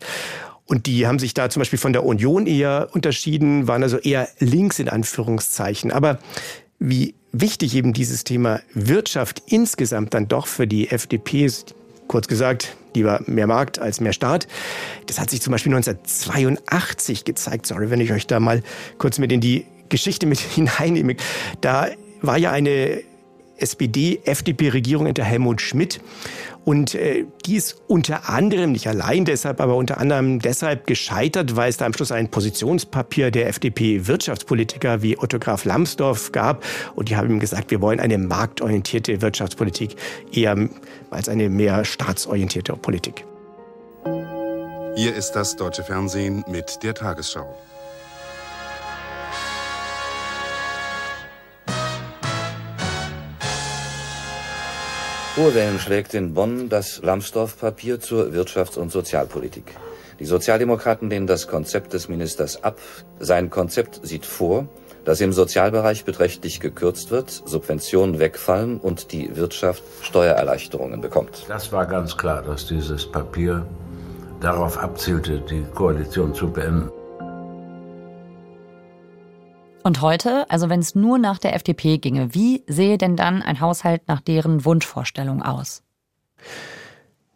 Und 0.65 0.85
die 0.85 1.05
haben 1.05 1.19
sich 1.19 1.33
da 1.33 1.49
zum 1.49 1.59
Beispiel 1.59 1.79
von 1.79 1.91
der 1.91 2.05
Union 2.05 2.47
eher 2.47 2.87
unterschieden, 2.93 3.67
waren 3.67 3.83
also 3.83 3.97
eher 3.97 4.29
links 4.39 4.79
in 4.79 4.87
Anführungszeichen. 4.87 5.91
Aber 5.91 6.19
wie 6.79 7.15
wichtig 7.33 7.75
eben 7.75 7.91
dieses 7.91 8.23
Thema 8.23 8.61
Wirtschaft 8.73 9.43
insgesamt 9.47 10.13
dann 10.13 10.29
doch 10.29 10.47
für 10.47 10.67
die 10.67 10.89
FDP 10.89 11.45
ist, 11.45 11.75
kurz 12.07 12.27
gesagt, 12.27 12.77
lieber 12.95 13.21
mehr 13.25 13.47
Markt 13.47 13.79
als 13.79 13.99
mehr 13.99 14.13
Staat. 14.13 14.47
Das 15.07 15.19
hat 15.19 15.29
sich 15.29 15.41
zum 15.41 15.51
Beispiel 15.51 15.73
1982 15.73 17.25
gezeigt. 17.25 17.65
Sorry, 17.65 17.89
wenn 17.89 17.99
ich 17.99 18.13
euch 18.13 18.27
da 18.27 18.39
mal 18.39 18.61
kurz 18.99 19.17
mit 19.17 19.31
in 19.31 19.41
die 19.41 19.65
Geschichte 19.89 20.25
mit 20.25 20.39
hineinnehme. 20.55 21.15
Da 21.59 21.89
war 22.21 22.37
ja 22.37 22.51
eine 22.51 23.01
SPD-FDP-Regierung 23.63 25.07
unter 25.07 25.23
Helmut 25.23 25.61
Schmidt. 25.61 26.01
Und 26.65 26.95
äh, 26.95 27.25
die 27.45 27.55
ist 27.55 27.81
unter 27.87 28.29
anderem, 28.29 28.71
nicht 28.71 28.87
allein 28.87 29.25
deshalb, 29.25 29.59
aber 29.59 29.75
unter 29.75 29.97
anderem 29.97 30.39
deshalb 30.39 30.87
gescheitert, 30.87 31.55
weil 31.55 31.69
es 31.69 31.77
da 31.77 31.85
am 31.85 31.93
Schluss 31.93 32.11
ein 32.11 32.29
Positionspapier 32.29 33.31
der 33.31 33.47
FDP-Wirtschaftspolitiker 33.49 35.01
wie 35.01 35.17
Otto 35.17 35.39
Graf 35.39 35.65
Lambsdorff 35.65 36.31
gab. 36.31 36.63
Und 36.95 37.09
die 37.09 37.17
haben 37.17 37.29
ihm 37.29 37.39
gesagt, 37.39 37.71
wir 37.71 37.81
wollen 37.81 37.99
eine 37.99 38.17
marktorientierte 38.17 39.21
Wirtschaftspolitik 39.21 39.95
eher 40.31 40.69
als 41.09 41.27
eine 41.27 41.49
mehr 41.49 41.83
staatsorientierte 41.83 42.73
Politik. 42.73 43.25
Hier 44.95 45.15
ist 45.15 45.31
das 45.31 45.55
deutsche 45.55 45.83
Fernsehen 45.83 46.45
mit 46.47 46.83
der 46.83 46.93
Tagesschau. 46.93 47.55
Hohe 55.35 55.79
schlägt 55.79 56.13
in 56.13 56.35
Bonn 56.35 56.69
das 56.69 57.01
Lambsdorff-Papier 57.01 57.99
zur 57.99 58.27
Wirtschafts- 58.33 58.77
und 58.77 58.91
Sozialpolitik. 58.91 59.63
Die 60.19 60.25
Sozialdemokraten 60.25 61.09
lehnen 61.09 61.25
das 61.25 61.47
Konzept 61.47 61.93
des 61.93 62.07
Ministers 62.07 62.63
ab. 62.63 62.77
Sein 63.17 63.49
Konzept 63.49 63.99
sieht 64.03 64.27
vor, 64.27 64.67
dass 65.05 65.21
im 65.21 65.33
Sozialbereich 65.33 66.05
beträchtlich 66.05 66.59
gekürzt 66.59 67.09
wird, 67.09 67.31
Subventionen 67.31 68.19
wegfallen 68.19 68.77
und 68.77 69.11
die 69.11 69.35
Wirtschaft 69.35 69.81
Steuererleichterungen 70.03 71.01
bekommt. 71.01 71.45
Das 71.47 71.71
war 71.71 71.87
ganz 71.87 72.15
klar, 72.15 72.43
dass 72.43 72.67
dieses 72.67 73.11
Papier 73.11 73.65
darauf 74.39 74.77
abzielte, 74.77 75.39
die 75.39 75.65
Koalition 75.73 76.35
zu 76.35 76.51
beenden. 76.51 76.91
Und 79.83 80.01
heute, 80.01 80.49
also 80.49 80.69
wenn 80.69 80.79
es 80.79 80.95
nur 80.95 81.17
nach 81.17 81.39
der 81.39 81.53
FDP 81.55 81.97
ginge, 81.97 82.33
wie 82.33 82.63
sehe 82.67 82.97
denn 82.97 83.17
dann 83.17 83.41
ein 83.41 83.59
Haushalt 83.59 84.07
nach 84.07 84.21
deren 84.21 84.63
Wunschvorstellung 84.63 85.43
aus? 85.43 85.83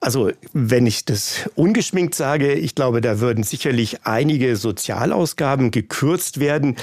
Also, 0.08 0.32
wenn 0.54 0.86
ich 0.86 1.04
das 1.04 1.50
ungeschminkt 1.56 2.16
sage, 2.16 2.54
ich 2.54 2.76
glaube, 2.76 3.02
da 3.02 3.20
würden 3.20 3.44
sicherlich 3.44 3.98
einige 4.06 4.56
Sozialausgaben 4.56 5.70
gekürzt 5.70 6.40
werden. 6.40 6.78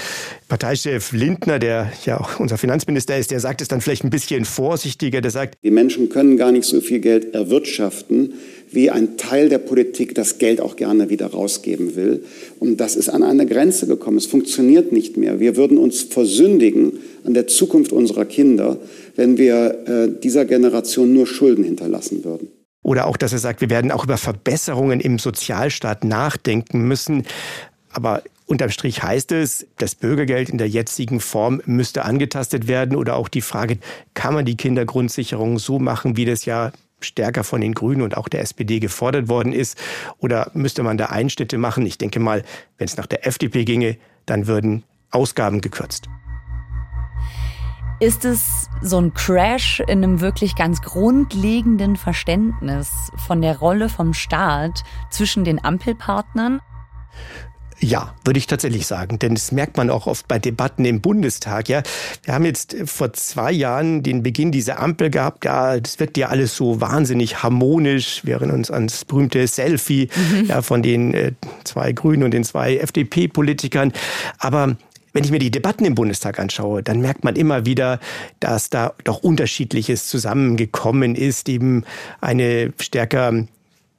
Parteichef 0.47 1.11
Lindner, 1.11 1.57
der 1.57 1.91
ja 2.05 2.19
auch 2.19 2.39
unser 2.39 2.59
Finanzminister 2.59 3.17
ist, 3.17 3.31
der 3.31 3.39
sagt 3.39 3.63
es 3.63 3.67
dann 3.67 3.81
vielleicht 3.81 4.03
ein 4.03 4.11
bisschen 4.11 4.45
vorsichtiger. 4.45 5.21
Der 5.21 5.31
sagt, 5.31 5.57
die 5.63 5.71
Menschen 5.71 6.09
können 6.09 6.37
gar 6.37 6.51
nicht 6.51 6.65
so 6.65 6.81
viel 6.81 6.99
Geld 6.99 7.33
erwirtschaften, 7.33 8.33
wie 8.69 8.91
ein 8.91 9.17
Teil 9.17 9.49
der 9.49 9.57
Politik 9.57 10.13
das 10.13 10.37
Geld 10.37 10.61
auch 10.61 10.75
gerne 10.75 11.09
wieder 11.09 11.25
rausgeben 11.25 11.95
will. 11.95 12.25
Und 12.59 12.79
das 12.79 12.95
ist 12.95 13.09
an 13.09 13.23
eine 13.23 13.47
Grenze 13.47 13.87
gekommen. 13.87 14.17
Es 14.17 14.27
funktioniert 14.27 14.91
nicht 14.91 15.17
mehr. 15.17 15.39
Wir 15.39 15.57
würden 15.57 15.79
uns 15.79 16.03
versündigen 16.03 16.99
an 17.23 17.33
der 17.33 17.47
Zukunft 17.47 17.91
unserer 17.91 18.25
Kinder, 18.25 18.77
wenn 19.15 19.39
wir 19.39 19.79
äh, 19.87 20.21
dieser 20.21 20.45
Generation 20.45 21.11
nur 21.11 21.25
Schulden 21.25 21.63
hinterlassen 21.63 22.23
würden. 22.23 22.49
Oder 22.85 23.07
auch, 23.07 23.17
dass 23.17 23.33
er 23.33 23.39
sagt, 23.39 23.61
wir 23.61 23.71
werden 23.71 23.91
auch 23.91 24.03
über 24.03 24.17
Verbesserungen 24.17 24.99
im 24.99 25.17
Sozialstaat 25.17 26.03
nachdenken 26.03 26.81
müssen. 26.87 27.25
Aber 27.91 28.21
Unterm 28.45 28.69
Strich 28.69 29.01
heißt 29.01 29.31
es, 29.31 29.65
das 29.79 29.95
Bürgergeld 29.95 30.49
in 30.49 30.59
der 30.59 30.69
jetzigen 30.69 31.19
Form 31.19 31.63
müsste 31.65 32.05
angetastet 32.05 32.67
werden 32.67 32.95
oder 32.95 33.15
auch 33.15 33.27
die 33.27 33.41
Frage, 33.41 33.79
kann 34.13 34.35
man 34.35 34.45
die 34.45 34.55
Kindergrundsicherung 34.55 35.57
so 35.57 35.79
machen, 35.79 36.15
wie 36.15 36.25
das 36.25 36.45
ja 36.45 36.71
stärker 36.99 37.43
von 37.43 37.59
den 37.59 37.73
Grünen 37.73 38.03
und 38.03 38.17
auch 38.17 38.29
der 38.29 38.41
SPD 38.41 38.79
gefordert 38.79 39.29
worden 39.29 39.51
ist? 39.51 39.79
Oder 40.19 40.51
müsste 40.53 40.83
man 40.83 40.99
da 40.99 41.07
Einschnitte 41.07 41.57
machen? 41.57 41.87
Ich 41.87 41.97
denke 41.97 42.19
mal, 42.19 42.43
wenn 42.77 42.85
es 42.85 42.97
nach 42.97 43.07
der 43.07 43.25
FDP 43.25 43.65
ginge, 43.65 43.97
dann 44.27 44.45
würden 44.45 44.83
Ausgaben 45.09 45.59
gekürzt. 45.59 46.07
Ist 48.01 48.25
es 48.25 48.69
so 48.81 48.99
ein 48.99 49.13
Crash 49.13 49.79
in 49.79 50.03
einem 50.03 50.19
wirklich 50.19 50.55
ganz 50.55 50.81
grundlegenden 50.81 51.95
Verständnis 51.95 52.89
von 53.25 53.41
der 53.41 53.57
Rolle 53.57 53.87
vom 53.87 54.13
Staat 54.13 54.83
zwischen 55.09 55.45
den 55.45 55.63
Ampelpartnern? 55.63 56.59
Ja, 57.79 58.13
würde 58.23 58.37
ich 58.37 58.47
tatsächlich 58.47 58.87
sagen, 58.87 59.19
denn 59.19 59.35
das 59.35 59.51
merkt 59.51 59.77
man 59.77 59.89
auch 59.89 60.07
oft 60.07 60.27
bei 60.27 60.39
Debatten 60.39 60.85
im 60.85 61.01
Bundestag. 61.01 61.69
Ja, 61.69 61.83
wir 62.23 62.33
haben 62.33 62.45
jetzt 62.45 62.75
vor 62.85 63.13
zwei 63.13 63.51
Jahren 63.51 64.01
den 64.01 64.23
Beginn 64.23 64.51
dieser 64.51 64.79
Ampel 64.79 65.09
gehabt. 65.09 65.45
Ja, 65.45 65.79
das 65.79 65.99
wird 65.99 66.17
ja 66.17 66.27
alles 66.27 66.55
so 66.55 66.81
wahnsinnig 66.81 67.43
harmonisch. 67.43 68.21
Wir 68.25 68.35
erinnern 68.35 68.57
uns 68.57 68.71
ans 68.71 69.05
berühmte 69.05 69.45
Selfie 69.47 70.09
mhm. 70.15 70.45
ja, 70.47 70.61
von 70.61 70.81
den 70.81 71.13
äh, 71.13 71.33
zwei 71.63 71.91
Grünen 71.91 72.23
und 72.23 72.31
den 72.31 72.43
zwei 72.43 72.77
FDP-Politikern. 72.77 73.91
Aber 74.39 74.77
wenn 75.15 75.23
ich 75.23 75.31
mir 75.31 75.39
die 75.39 75.49
Debatten 75.49 75.85
im 75.85 75.95
Bundestag 75.95 76.39
anschaue, 76.39 76.83
dann 76.83 76.99
merkt 76.99 77.23
man 77.23 77.37
immer 77.37 77.65
wieder, 77.65 78.01
dass 78.41 78.69
da 78.69 78.93
doch 79.05 79.23
unterschiedliches 79.23 80.09
zusammengekommen 80.09 81.15
ist, 81.15 81.47
eben 81.47 81.85
eine 82.19 82.73
stärker 82.81 83.45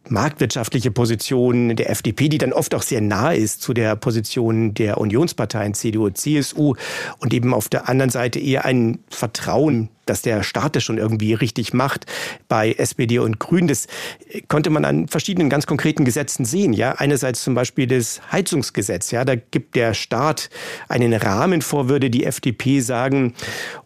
marktwirtschaftliche 0.09 0.91
Position 0.91 1.77
der 1.77 1.91
FDP, 1.91 2.29
die 2.29 2.39
dann 2.39 2.53
oft 2.53 2.75
auch 2.75 2.83
sehr 2.83 3.01
nah 3.01 3.33
ist 3.33 3.63
zu 3.63 3.75
der 3.75 3.97
Position 3.97 4.75
der 4.75 4.99
Unionsparteien 4.99 5.75
CDU, 5.75 6.11
CSU 6.11 6.75
und 7.19 7.35
eben 7.35 7.55
auf 7.55 7.69
der 7.69 7.89
anderen 7.89 8.11
Seite 8.11 8.39
eher 8.39 8.65
ein 8.65 8.99
Vertrauen 9.09 9.91
dass 10.07 10.23
der 10.23 10.43
Staat 10.43 10.77
das 10.77 10.85
schon 10.85 10.99
irgendwie 10.99 11.35
richtig 11.35 11.75
macht 11.75 12.07
bei 12.49 12.73
SPD 12.73 13.19
und 13.19 13.39
Grünen. 13.41 13.69
Das 13.69 13.89
konnte 14.49 14.71
man 14.71 14.85
an 14.85 15.09
verschiedenen 15.09 15.51
ganz 15.51 15.67
konkreten 15.67 16.05
Gesetzen 16.05 16.45
sehen. 16.45 16.73
Ja, 16.73 16.93
einerseits 16.93 17.43
zum 17.43 17.55
Beispiel 17.55 17.87
das 17.87 18.21
Heizungsgesetz. 18.33 19.11
Ja, 19.11 19.25
da 19.25 19.35
gibt 19.35 19.75
der 19.75 19.95
Staat 19.95 20.49
einen 20.89 21.13
Rahmen 21.13 21.61
vor, 21.61 21.89
würde 21.89 22.09
die 22.09 22.25
FDP 22.25 22.81
sagen. 22.81 23.35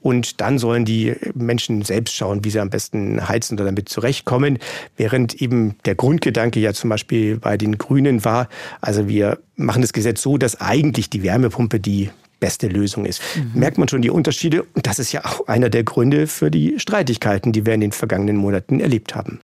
Und 0.00 0.40
dann 0.40 0.58
sollen 0.58 0.84
die 0.84 1.16
Menschen 1.34 1.82
selbst 1.82 2.14
schauen, 2.14 2.44
wie 2.44 2.50
sie 2.50 2.60
am 2.60 2.70
besten 2.70 3.26
heizen 3.26 3.54
oder 3.54 3.64
damit 3.64 3.88
zurechtkommen. 3.88 4.58
Während 4.96 5.40
eben 5.40 5.76
der 5.86 5.94
Grundgedanke 6.10 6.58
ja 6.58 6.72
zum 6.72 6.90
Beispiel 6.90 7.38
bei 7.38 7.56
den 7.56 7.78
Grünen 7.78 8.24
war, 8.24 8.48
also 8.80 9.06
wir 9.06 9.38
machen 9.54 9.80
das 9.80 9.92
Gesetz 9.92 10.20
so, 10.20 10.38
dass 10.38 10.60
eigentlich 10.60 11.08
die 11.08 11.22
Wärmepumpe 11.22 11.78
die 11.78 12.10
beste 12.40 12.66
Lösung 12.66 13.06
ist. 13.06 13.22
Mhm. 13.36 13.60
Merkt 13.60 13.78
man 13.78 13.86
schon 13.86 14.02
die 14.02 14.10
Unterschiede 14.10 14.64
und 14.74 14.88
das 14.88 14.98
ist 14.98 15.12
ja 15.12 15.24
auch 15.24 15.46
einer 15.46 15.70
der 15.70 15.84
Gründe 15.84 16.26
für 16.26 16.50
die 16.50 16.80
Streitigkeiten, 16.80 17.52
die 17.52 17.64
wir 17.64 17.74
in 17.74 17.80
den 17.80 17.92
vergangenen 17.92 18.34
Monaten 18.34 18.80
erlebt 18.80 19.14
haben. 19.14 19.38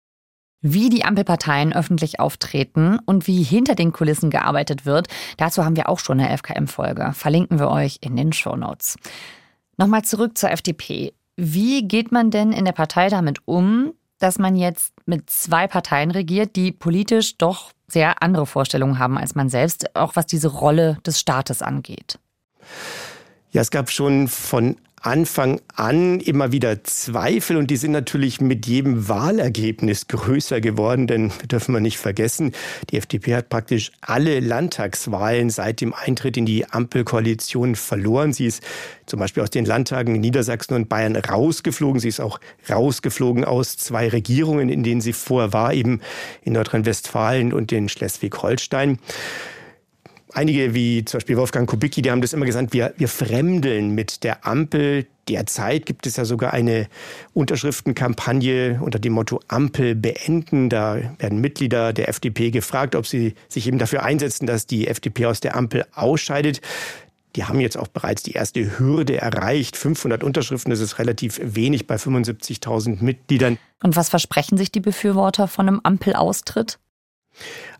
Wie 0.62 0.90
die 0.90 1.06
Ampelparteien 1.06 1.72
öffentlich 1.72 2.20
auftreten 2.20 2.98
und 3.06 3.28
wie 3.28 3.44
hinter 3.44 3.76
den 3.76 3.92
Kulissen 3.92 4.32
gearbeitet 4.32 4.88
wird, 4.88 5.08
dazu 5.38 5.64
haben 5.64 5.76
wir 5.76 5.88
auch 5.88 6.00
schon 6.00 6.20
eine 6.20 6.36
FKM-Folge. 6.36 7.12
Verlinken 7.14 7.60
wir 7.60 7.70
euch 7.70 8.00
in 8.02 8.16
den 8.16 8.34
Show 8.34 8.56
Notes. 8.56 8.96
Nochmal 9.78 10.02
zurück 10.02 10.36
zur 10.36 10.50
FDP. 10.50 11.14
Wie 11.38 11.88
geht 11.88 12.12
man 12.12 12.32
denn 12.32 12.52
in 12.52 12.66
der 12.66 12.72
Partei 12.72 13.10
damit 13.10 13.42
um, 13.46 13.94
dass 14.18 14.40
man 14.40 14.56
jetzt 14.56 14.95
mit 15.06 15.30
zwei 15.30 15.68
Parteien 15.68 16.12
regiert, 16.12 16.56
die 16.56 16.72
politisch 16.72 17.38
doch 17.38 17.72
sehr 17.88 18.22
andere 18.24 18.46
Vorstellungen 18.46 19.00
haben 19.00 19.18
als 19.18 19.36
man 19.36 19.50
selbst, 19.50 19.96
auch 19.96 20.16
was 20.16 20.26
diese 20.26 20.48
Rolle 20.48 20.98
des 21.06 21.20
Staates 21.20 21.62
angeht. 21.62 22.20
Ja, 23.52 23.62
es 23.62 23.72
gab 23.72 23.90
schon 23.92 24.28
von 24.28 24.78
Anfang 25.06 25.62
an 25.76 26.20
immer 26.20 26.52
wieder 26.52 26.84
Zweifel 26.84 27.58
und 27.58 27.70
die 27.70 27.78
sind 27.78 27.92
natürlich 27.92 28.42
mit 28.42 28.66
jedem 28.66 29.08
Wahlergebnis 29.08 30.08
größer 30.08 30.62
geworden, 30.62 31.06
denn 31.06 31.32
dürfen 31.52 31.74
wir 31.74 31.80
nicht 31.80 32.00
vergessen, 32.00 32.54
die 32.90 32.98
FDP 32.98 33.36
hat 33.36 33.50
praktisch 33.50 33.92
alle 34.02 34.40
Landtagswahlen 34.40 35.52
seit 35.52 35.82
dem 35.82 35.94
Eintritt 35.94 36.38
in 36.38 36.48
die 36.48 36.68
Ampelkoalition 36.68 37.76
verloren. 37.76 38.34
Sie 38.34 38.48
ist 38.48 38.64
zum 39.06 39.20
Beispiel 39.20 39.44
aus 39.44 39.52
den 39.52 39.66
Landtagen 39.66 40.16
in 40.16 40.22
Niedersachsen 40.22 40.74
und 40.74 40.90
Bayern 40.90 41.16
rausgeflogen. 41.16 42.00
Sie 42.00 42.10
ist 42.10 42.20
auch 42.20 42.40
rausgeflogen 42.68 43.46
aus 43.46 43.78
zwei 43.78 44.10
Regierungen, 44.10 44.70
in 44.70 44.82
denen 44.82 45.02
sie 45.02 45.14
vorher 45.14 45.54
war, 45.54 45.72
eben 45.72 46.02
in 46.42 46.54
Nordrhein-Westfalen 46.54 47.54
und 47.54 47.72
in 47.72 47.90
Schleswig-Holstein 47.90 48.98
einige 50.36 50.74
wie 50.74 51.04
zum 51.06 51.18
Beispiel 51.18 51.38
Wolfgang 51.38 51.68
Kubicki, 51.70 52.02
die 52.02 52.12
haben 52.12 52.22
das 52.22 52.34
immer 52.34 52.46
gesagt, 52.46 52.74
wir, 52.74 52.94
wir 52.98 53.08
fremdeln 53.08 53.92
mit 53.92 54.24
der 54.24 54.46
Ampel. 54.46 55.08
Derzeit 55.28 55.86
gibt 55.86 56.06
es 56.06 56.18
ja 56.18 56.26
sogar 56.26 56.54
eine 56.54 56.88
Unterschriftenkampagne 57.34 58.80
unter 58.84 59.00
dem 59.00 59.14
Motto 59.14 59.40
Ampel 59.48 59.96
beenden. 59.96 60.70
Da 60.70 61.00
werden 61.18 61.42
Mitglieder 61.42 61.94
der 61.94 62.10
FDP 62.10 62.52
gefragt, 62.52 62.96
ob 62.96 63.08
sie 63.08 63.34
sich 63.48 63.68
eben 63.68 63.80
dafür 63.80 64.04
einsetzen, 64.04 64.46
dass 64.46 64.68
die 64.68 64.88
FDP 64.88 65.26
aus 65.26 65.40
der 65.40 65.56
Ampel 65.56 65.86
ausscheidet. 65.94 66.62
Die 67.36 67.44
haben 67.44 67.60
jetzt 67.60 67.78
auch 67.78 67.88
bereits 67.88 68.24
die 68.24 68.32
erste 68.32 68.80
Hürde 68.80 69.18
erreicht. 69.18 69.76
500 69.76 70.24
Unterschriften, 70.24 70.70
das 70.70 70.80
ist 70.80 71.00
relativ 71.00 71.40
wenig 71.44 71.88
bei 71.88 71.96
75.000 71.96 73.04
Mitgliedern. 73.04 73.58
Und 73.84 73.96
was 73.96 74.10
versprechen 74.10 74.58
sich 74.58 74.72
die 74.72 74.80
Befürworter 74.80 75.48
von 75.48 75.68
einem 75.68 75.82
Ampelaustritt? 75.84 76.80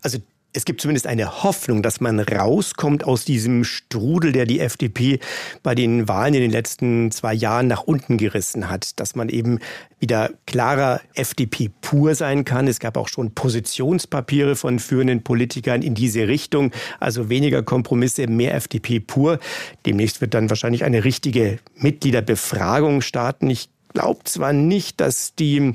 Also 0.02 0.18
es 0.56 0.64
gibt 0.64 0.80
zumindest 0.80 1.06
eine 1.06 1.42
Hoffnung, 1.42 1.82
dass 1.82 2.00
man 2.00 2.18
rauskommt 2.18 3.04
aus 3.04 3.26
diesem 3.26 3.62
Strudel, 3.62 4.32
der 4.32 4.46
die 4.46 4.60
FDP 4.60 5.20
bei 5.62 5.74
den 5.74 6.08
Wahlen 6.08 6.32
in 6.32 6.40
den 6.40 6.50
letzten 6.50 7.10
zwei 7.10 7.34
Jahren 7.34 7.66
nach 7.66 7.82
unten 7.82 8.16
gerissen 8.16 8.70
hat. 8.70 8.98
Dass 8.98 9.14
man 9.14 9.28
eben 9.28 9.58
wieder 10.00 10.30
klarer 10.46 11.02
FDP 11.14 11.70
pur 11.82 12.14
sein 12.14 12.46
kann. 12.46 12.68
Es 12.68 12.80
gab 12.80 12.96
auch 12.96 13.08
schon 13.08 13.34
Positionspapiere 13.34 14.56
von 14.56 14.78
führenden 14.78 15.22
Politikern 15.22 15.82
in 15.82 15.94
diese 15.94 16.26
Richtung. 16.26 16.72
Also 17.00 17.28
weniger 17.28 17.62
Kompromisse, 17.62 18.26
mehr 18.26 18.54
FDP 18.54 19.00
pur. 19.00 19.38
Demnächst 19.84 20.22
wird 20.22 20.32
dann 20.32 20.48
wahrscheinlich 20.48 20.84
eine 20.84 21.04
richtige 21.04 21.58
Mitgliederbefragung 21.74 23.02
starten. 23.02 23.50
Ich 23.50 23.68
glaube 23.96 24.24
zwar 24.24 24.52
nicht, 24.52 25.00
dass 25.00 25.34
die 25.34 25.72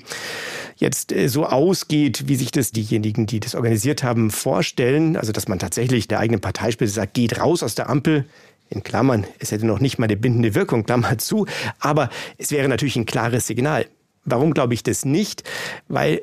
jetzt 0.77 1.11
äh, 1.11 1.27
so 1.27 1.47
ausgeht, 1.47 2.27
wie 2.27 2.35
sich 2.35 2.51
das 2.51 2.71
diejenigen, 2.71 3.25
die 3.25 3.39
das 3.39 3.55
organisiert 3.55 4.03
haben, 4.03 4.29
vorstellen. 4.29 5.17
Also 5.17 5.31
dass 5.31 5.47
man 5.47 5.57
tatsächlich 5.57 6.07
der 6.07 6.19
eigenen 6.19 6.39
Parteispitze 6.39 6.93
sagt, 6.93 7.15
geht 7.15 7.39
raus 7.39 7.63
aus 7.63 7.73
der 7.73 7.89
Ampel. 7.89 8.25
In 8.69 8.83
Klammern, 8.83 9.25
es 9.39 9.51
hätte 9.51 9.65
noch 9.65 9.79
nicht 9.79 9.97
mal 9.97 10.05
eine 10.05 10.15
bindende 10.15 10.55
Wirkung, 10.55 10.85
Klammer 10.85 11.17
zu. 11.17 11.47
Aber 11.79 12.09
es 12.37 12.51
wäre 12.51 12.69
natürlich 12.69 12.95
ein 12.95 13.07
klares 13.07 13.47
Signal. 13.47 13.87
Warum 14.23 14.53
glaube 14.53 14.75
ich 14.75 14.83
das 14.83 15.03
nicht? 15.03 15.43
Weil 15.87 16.21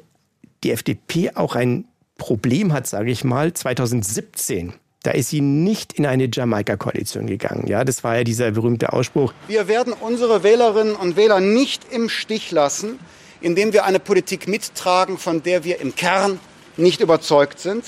die 0.63 0.71
FDP 0.71 1.33
auch 1.35 1.57
ein 1.57 1.85
Problem 2.17 2.73
hat, 2.73 2.87
sage 2.87 3.11
ich 3.11 3.25
mal, 3.25 3.53
2017 3.53 4.73
da 5.03 5.13
ist 5.13 5.31
sie 5.31 5.41
nicht 5.41 5.93
in 5.93 6.07
eine 6.07 6.29
Jamaika-Koalition 6.33 7.27
gegangen. 7.27 7.67
Ja, 7.67 7.85
das 7.85 8.03
war 8.03 8.17
ja 8.17 8.25
dieser 8.25 8.51
berühmte 8.51 8.93
Ausspruch. 8.93 9.33
Wir 9.47 9.69
werden 9.69 9.93
unsere 9.93 10.43
Wählerinnen 10.43 10.97
und 10.97 11.17
Wähler 11.17 11.41
nicht 11.41 11.93
im 11.93 12.09
Stich 12.09 12.51
lassen, 12.51 12.99
indem 13.41 13.73
wir 13.73 13.85
eine 13.85 14.01
Politik 14.01 14.49
mittragen, 14.49 15.19
von 15.19 15.43
der 15.43 15.65
wir 15.65 15.81
im 15.81 15.95
Kern 15.95 16.41
nicht 16.77 17.01
überzeugt 17.01 17.61
sind. 17.61 17.85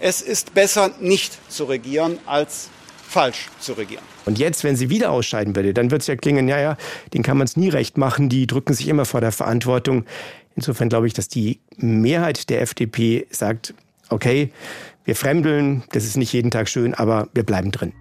Es 0.00 0.20
ist 0.20 0.54
besser, 0.54 0.90
nicht 1.00 1.38
zu 1.50 1.64
regieren, 1.64 2.18
als 2.26 2.70
falsch 3.08 3.48
zu 3.58 3.72
regieren. 3.72 4.02
Und 4.26 4.38
jetzt, 4.38 4.64
wenn 4.64 4.76
sie 4.76 4.90
wieder 4.90 5.10
ausscheiden 5.10 5.56
würde, 5.56 5.72
dann 5.72 5.90
wird 5.90 6.02
es 6.02 6.08
ja 6.08 6.16
klingen, 6.16 6.48
ja, 6.48 6.60
ja, 6.60 6.76
den 7.14 7.22
kann 7.22 7.38
man 7.38 7.46
es 7.46 7.56
nie 7.56 7.68
recht 7.68 7.96
machen, 7.96 8.28
die 8.28 8.46
drücken 8.46 8.74
sich 8.74 8.88
immer 8.88 9.04
vor 9.04 9.20
der 9.20 9.32
Verantwortung. 9.32 10.04
Insofern 10.54 10.88
glaube 10.88 11.06
ich, 11.06 11.14
dass 11.14 11.28
die 11.28 11.60
Mehrheit 11.76 12.50
der 12.50 12.60
FDP 12.60 13.26
sagt, 13.30 13.74
okay, 14.10 14.52
wir 15.04 15.16
fremdeln, 15.16 15.84
das 15.92 16.04
ist 16.04 16.16
nicht 16.16 16.32
jeden 16.32 16.50
Tag 16.50 16.68
schön, 16.68 16.94
aber 16.94 17.28
wir 17.32 17.44
bleiben 17.44 17.70
drin. 17.70 17.92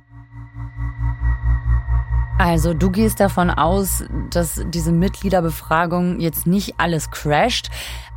Also 2.39 2.73
du 2.73 2.91
gehst 2.91 3.19
davon 3.19 3.49
aus, 3.49 4.03
dass 4.29 4.63
diese 4.67 4.91
Mitgliederbefragung 4.91 6.19
jetzt 6.19 6.45
nicht 6.45 6.75
alles 6.77 7.09
crasht, 7.09 7.69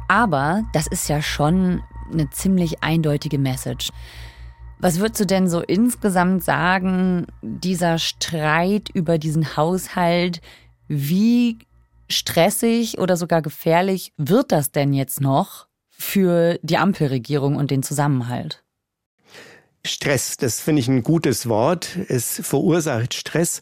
aber 0.09 0.65
das 0.73 0.87
ist 0.87 1.09
ja 1.09 1.23
schon 1.23 1.83
eine 2.13 2.29
ziemlich 2.31 2.83
eindeutige 2.83 3.39
Message. 3.39 3.91
Was 4.79 4.99
würdest 4.99 5.21
du 5.21 5.27
denn 5.27 5.49
so 5.49 5.61
insgesamt 5.61 6.43
sagen, 6.43 7.27
dieser 7.43 7.99
Streit 7.99 8.89
über 8.93 9.19
diesen 9.19 9.57
Haushalt, 9.57 10.41
wie 10.89 11.59
stressig 12.09 12.99
oder 12.99 13.17
sogar 13.17 13.41
gefährlich 13.41 14.13
wird 14.17 14.53
das 14.53 14.73
denn 14.73 14.93
jetzt 14.93 15.21
noch 15.21 15.70
für 16.01 16.59
die 16.63 16.79
Ampelregierung 16.79 17.57
und 17.57 17.71
den 17.71 17.83
Zusammenhalt? 17.83 18.65
Stress, 19.85 20.37
das 20.37 20.61
finde 20.61 20.81
ich 20.81 20.89
ein 20.89 21.03
gutes 21.03 21.49
Wort. 21.49 21.97
Es 22.09 22.41
verursacht 22.43 23.15
Stress. 23.15 23.61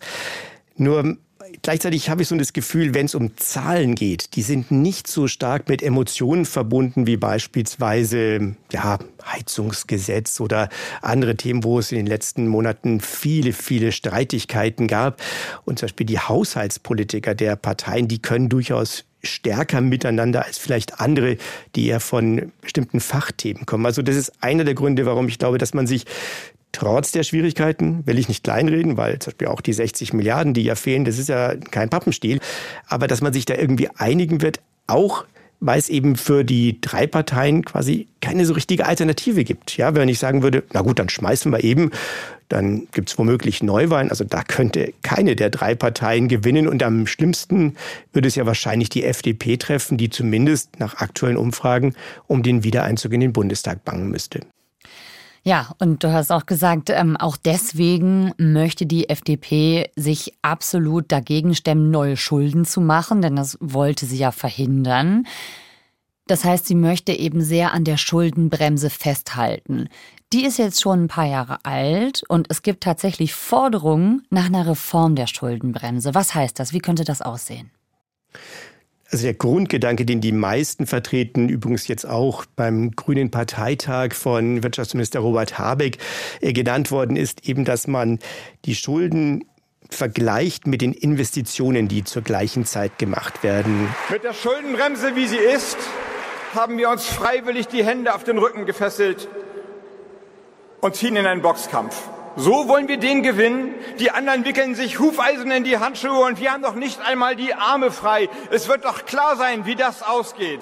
Nur 0.77 1.17
gleichzeitig 1.63 2.11
habe 2.11 2.23
ich 2.23 2.29
so 2.29 2.37
das 2.37 2.53
Gefühl, 2.53 2.95
wenn 2.95 3.07
es 3.07 3.15
um 3.15 3.37
Zahlen 3.37 3.95
geht, 3.95 4.37
die 4.37 4.43
sind 4.43 4.71
nicht 4.71 5.09
so 5.09 5.27
stark 5.27 5.69
mit 5.69 5.83
Emotionen 5.83 6.45
verbunden 6.45 7.07
wie 7.07 7.17
beispielsweise 7.17 8.57
ja, 8.73 8.99
Heizungsgesetz 9.25 10.41
oder 10.41 10.69
andere 11.03 11.37
Themen, 11.37 11.65
wo 11.65 11.79
es 11.79 11.91
in 11.93 11.99
den 11.99 12.07
letzten 12.07 12.47
Monaten 12.47 13.01
viele, 13.01 13.53
viele 13.53 13.93
Streitigkeiten 13.93 14.87
gab. 14.87 15.21
Und 15.65 15.79
zum 15.79 15.87
Beispiel 15.87 16.07
die 16.07 16.21
Haushaltspolitiker 16.21 17.35
der 17.35 17.57
Parteien, 17.57 18.09
die 18.09 18.23
können 18.23 18.49
durchaus 18.49 19.05
stärker 19.23 19.81
miteinander 19.81 20.45
als 20.45 20.59
vielleicht 20.59 21.01
andere, 21.01 21.37
die 21.75 21.87
eher 21.87 22.01
von 22.01 22.53
bestimmten 22.61 23.01
Fachthemen 23.01 23.67
kommen. 23.67 23.87
Also 23.87 24.03
das 24.03 24.17
ist 24.17 24.33
einer 24.43 24.65
der 24.65 24.75
Gründe, 24.75 25.07
warum 25.07 25.29
ich 25.29 25.39
glaube, 25.39 25.59
dass 25.59 25.75
man 25.75 25.87
sich 25.87 26.05
trotz 26.73 27.13
der 27.13 27.23
Schwierigkeiten, 27.23 28.07
will 28.07 28.19
ich 28.19 28.29
nicht 28.29 28.45
kleinreden, 28.45 28.97
weil 28.97 29.19
zum 29.19 29.33
Beispiel 29.33 29.49
auch 29.49 29.61
die 29.61 29.73
60 29.73 30.13
Milliarden, 30.13 30.55
die 30.55 30.63
ja 30.63 30.75
fehlen, 30.75 31.05
das 31.05 31.19
ist 31.19 31.29
ja 31.29 31.57
kein 31.57 31.89
Pappenstiel, 31.89 32.41
aber 32.87 33.07
dass 33.07 33.21
man 33.21 33.33
sich 33.33 33.47
da 33.47 33.55
irgendwie 33.55 33.89
einigen 33.97 34.43
wird, 34.43 34.61
auch 34.87 35.25
weil 35.61 35.79
es 35.79 35.89
eben 35.89 36.17
für 36.17 36.45
die 36.45 36.81
drei 36.81 37.07
Parteien 37.07 37.65
quasi 37.65 38.07
keine 38.21 38.47
so 38.47 38.55
richtige 38.55 38.87
Alternative 38.87 39.43
gibt. 39.43 39.77
Ja, 39.77 39.95
wenn 39.95 40.09
ich 40.09 40.19
sagen 40.21 40.43
würde, 40.43 40.63
na 40.73 40.83
gut, 40.83 40.99
dann 40.99 41.09
schmeißen 41.09 41.51
wir 41.51 41.65
eben, 41.65 41.91
dann 42.49 42.89
gibt 42.93 43.11
es 43.11 43.19
womöglich 43.19 43.63
Neuwahlen. 43.63 44.11
Also 44.11 44.25
da 44.25 44.43
könnte 44.43 44.93
keine 45.03 45.37
der 45.37 45.51
drei 45.51 45.75
Parteien 45.75 46.29
gewinnen. 46.29 46.67
Und 46.67 46.83
am 46.83 47.07
schlimmsten 47.07 47.75
würde 48.13 48.29
es 48.29 48.35
ja 48.35 48.47
wahrscheinlich 48.47 48.89
die 48.89 49.05
FDP 49.05 49.57
treffen, 49.57 49.99
die 49.99 50.11
zumindest 50.11 50.81
nach 50.81 50.97
aktuellen 50.97 51.37
Umfragen 51.37 51.95
um 52.27 52.43
den 52.43 52.65
Wiedereinzug 52.65 53.13
in 53.13 53.21
den 53.21 53.33
Bundestag 53.33 53.85
bangen 53.85 54.11
müsste. 54.11 54.41
Ja, 55.45 55.71
und 55.79 56.05
du 56.05 56.13
hast 56.13 56.31
auch 56.31 56.47
gesagt, 56.47 56.91
ähm, 56.91 57.17
auch 57.17 57.37
deswegen 57.37 58.33
möchte 58.37 58.87
die 58.87 59.09
FDP 59.09 59.89
sich 59.97 60.35
absolut 60.43 61.11
dagegen 61.11 61.55
stemmen, 61.55 61.91
neue 61.91 62.17
Schulden 62.17 62.65
zu 62.65 62.81
machen, 62.81 63.23
denn 63.23 63.37
das 63.37 63.57
wollte 63.61 64.05
sie 64.05 64.19
ja 64.19 64.31
verhindern. 64.31 65.27
Das 66.29 66.45
heißt, 66.45 66.67
sie 66.67 66.75
möchte 66.75 67.13
eben 67.13 67.43
sehr 67.43 67.73
an 67.73 67.85
der 67.85 67.97
Schuldenbremse 67.97 68.91
festhalten. 68.91 69.89
Die 70.33 70.45
ist 70.45 70.59
jetzt 70.59 70.83
schon 70.83 71.05
ein 71.05 71.09
paar 71.09 71.27
Jahre 71.27 71.65
alt 71.65 72.23
und 72.29 72.49
es 72.51 72.61
gibt 72.61 72.83
tatsächlich 72.85 73.35
Forderungen 73.35 74.23
nach 74.29 74.47
einer 74.47 74.67
Reform 74.67 75.15
der 75.15 75.27
Schuldenbremse. 75.27 76.15
Was 76.15 76.35
heißt 76.35 76.59
das? 76.59 76.75
Wie 76.75 76.81
könnte 76.81 77.05
das 77.05 77.23
aussehen? 77.23 77.71
Also 79.11 79.25
der 79.25 79.33
Grundgedanke, 79.33 80.05
den 80.05 80.21
die 80.21 80.33
meisten 80.33 80.87
vertreten, 80.87 81.49
übrigens 81.49 81.89
jetzt 81.89 82.05
auch 82.05 82.45
beim 82.57 82.91
Grünen 82.91 83.31
Parteitag 83.31 84.13
von 84.13 84.63
Wirtschaftsminister 84.63 85.21
Robert 85.21 85.59
Habeck 85.59 85.97
äh, 86.43 86.53
genannt 86.53 86.91
worden 86.91 87.17
ist, 87.17 87.49
eben, 87.49 87.65
dass 87.65 87.87
man 87.87 88.19
die 88.67 88.75
Schulden 88.75 89.47
vergleicht 89.89 90.67
mit 90.67 90.83
den 90.83 90.93
Investitionen, 90.93 91.89
die 91.89 92.05
zur 92.05 92.21
gleichen 92.21 92.67
Zeit 92.67 92.99
gemacht 92.99 93.43
werden. 93.43 93.89
Mit 94.11 94.25
der 94.25 94.35
Schuldenbremse, 94.35 95.17
wie 95.17 95.27
sie 95.27 95.37
ist, 95.37 95.79
haben 96.55 96.79
wir 96.79 96.91
uns 96.91 97.07
freiwillig 97.07 97.69
die 97.69 97.85
Hände 97.85 98.15
auf 98.15 98.25
den 98.25 98.39
Rücken 98.39 98.67
gefesselt 98.67 99.29
und 100.81 100.95
ziehen 100.95 101.17
in 101.17 101.27
einen 101.27 101.43
Boxkampf. 101.43 101.97
So 102.37 102.69
wollen 102.69 102.87
wir 102.87 102.99
den 102.99 103.23
gewinnen. 103.23 103.75
Die 103.99 104.13
anderen 104.13 104.45
wickeln 104.45 104.77
sich 104.77 105.01
Hufeisen 105.01 105.51
in 105.51 105.65
die 105.65 105.79
Handschuhe 105.79 106.25
und 106.25 106.41
wir 106.41 106.53
haben 106.53 106.63
doch 106.63 106.77
nicht 106.77 107.01
einmal 107.01 107.35
die 107.35 107.53
Arme 107.55 107.91
frei. 107.91 108.29
Es 108.53 108.69
wird 108.69 108.85
doch 108.85 109.07
klar 109.07 109.37
sein, 109.37 109.67
wie 109.67 109.75
das 109.75 110.03
ausgeht. 110.03 110.61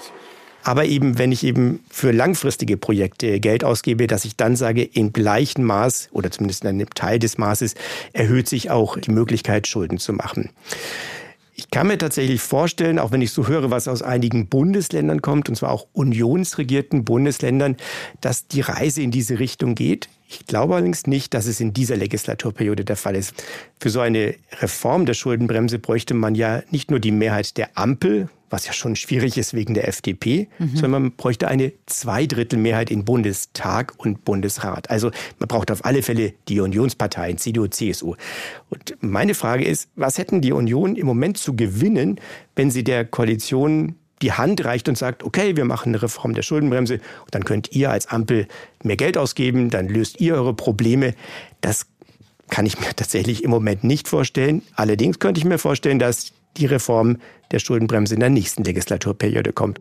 Aber 0.63 0.85
eben, 0.85 1.17
wenn 1.17 1.31
ich 1.31 1.43
eben 1.43 1.85
für 1.89 2.11
langfristige 2.11 2.77
Projekte 2.77 3.39
Geld 3.39 3.63
ausgebe, 3.63 4.07
dass 4.07 4.25
ich 4.25 4.35
dann 4.35 4.55
sage, 4.55 4.83
in 4.83 5.13
gleichem 5.13 5.63
Maß 5.63 6.09
oder 6.11 6.31
zumindest 6.31 6.63
in 6.63 6.69
einem 6.69 6.89
Teil 6.89 7.19
des 7.19 7.37
Maßes 7.37 7.75
erhöht 8.11 8.49
sich 8.49 8.71
auch 8.71 8.97
die 8.97 9.11
Möglichkeit, 9.11 9.67
Schulden 9.67 9.99
zu 9.99 10.13
machen. 10.13 10.49
Ich 11.59 11.71
kann 11.71 11.87
mir 11.87 11.97
tatsächlich 11.97 12.39
vorstellen, 12.39 12.99
auch 12.99 13.11
wenn 13.11 13.21
ich 13.21 13.31
so 13.31 13.47
höre, 13.47 13.71
was 13.71 13.87
aus 13.87 14.03
einigen 14.03 14.47
Bundesländern 14.47 15.23
kommt, 15.23 15.49
und 15.49 15.55
zwar 15.55 15.71
auch 15.71 15.87
unionsregierten 15.91 17.03
Bundesländern, 17.03 17.77
dass 18.21 18.47
die 18.47 18.61
Reise 18.61 19.01
in 19.01 19.09
diese 19.09 19.39
Richtung 19.39 19.73
geht. 19.73 20.07
Ich 20.29 20.45
glaube 20.45 20.75
allerdings 20.75 21.07
nicht, 21.07 21.33
dass 21.33 21.45
es 21.45 21.59
in 21.59 21.73
dieser 21.73 21.95
Legislaturperiode 21.95 22.83
der 22.83 22.97
Fall 22.97 23.15
ist. 23.15 23.33
Für 23.79 23.89
so 23.89 24.01
eine 24.01 24.35
Reform 24.59 25.05
der 25.05 25.13
Schuldenbremse 25.13 25.79
bräuchte 25.79 26.13
man 26.13 26.35
ja 26.35 26.63
nicht 26.69 26.91
nur 26.91 26.99
die 26.99 27.11
Mehrheit 27.11 27.57
der 27.57 27.77
Ampel, 27.77 28.29
was 28.49 28.65
ja 28.65 28.73
schon 28.73 28.95
schwierig 28.95 29.37
ist 29.37 29.53
wegen 29.53 29.73
der 29.73 29.87
FDP, 29.87 30.47
mhm. 30.59 30.75
sondern 30.75 30.91
man 30.91 31.11
bräuchte 31.13 31.47
eine 31.47 31.73
Zweidrittelmehrheit 31.85 32.91
in 32.91 33.05
Bundestag 33.05 33.93
und 33.97 34.25
Bundesrat. 34.25 34.89
Also 34.89 35.11
man 35.39 35.47
braucht 35.47 35.71
auf 35.71 35.85
alle 35.85 36.01
Fälle 36.01 36.33
die 36.47 36.59
Unionsparteien, 36.59 37.37
CDU, 37.37 37.67
CSU. 37.67 38.15
Und 38.69 38.97
meine 39.01 39.33
Frage 39.33 39.65
ist, 39.65 39.89
was 39.95 40.17
hätten 40.17 40.41
die 40.41 40.51
Union 40.51 40.95
im 40.95 41.05
Moment 41.05 41.37
zu 41.37 41.55
gewinnen, 41.55 42.19
wenn 42.55 42.71
sie 42.71 42.83
der 42.83 43.05
Koalition 43.05 43.95
die 44.21 44.31
Hand 44.31 44.63
reicht 44.65 44.89
und 44.89 44.97
sagt, 44.97 45.23
okay, 45.23 45.55
wir 45.55 45.65
machen 45.65 45.89
eine 45.89 46.01
Reform 46.01 46.33
der 46.33 46.41
Schuldenbremse 46.41 46.95
und 46.95 47.35
dann 47.35 47.45
könnt 47.45 47.71
ihr 47.73 47.91
als 47.91 48.07
Ampel 48.07 48.47
mehr 48.83 48.97
Geld 48.97 49.17
ausgeben, 49.17 49.69
dann 49.69 49.87
löst 49.87 50.19
ihr 50.19 50.35
eure 50.35 50.53
Probleme. 50.53 51.13
Das 51.61 51.85
kann 52.49 52.65
ich 52.65 52.79
mir 52.79 52.87
tatsächlich 52.95 53.43
im 53.43 53.51
Moment 53.51 53.83
nicht 53.83 54.07
vorstellen. 54.07 54.61
Allerdings 54.75 55.19
könnte 55.19 55.39
ich 55.39 55.45
mir 55.45 55.57
vorstellen, 55.57 55.99
dass 55.99 56.33
die 56.57 56.65
Reform 56.65 57.17
der 57.51 57.59
Schuldenbremse 57.59 58.15
in 58.15 58.19
der 58.19 58.29
nächsten 58.29 58.63
Legislaturperiode 58.63 59.53
kommt. 59.53 59.79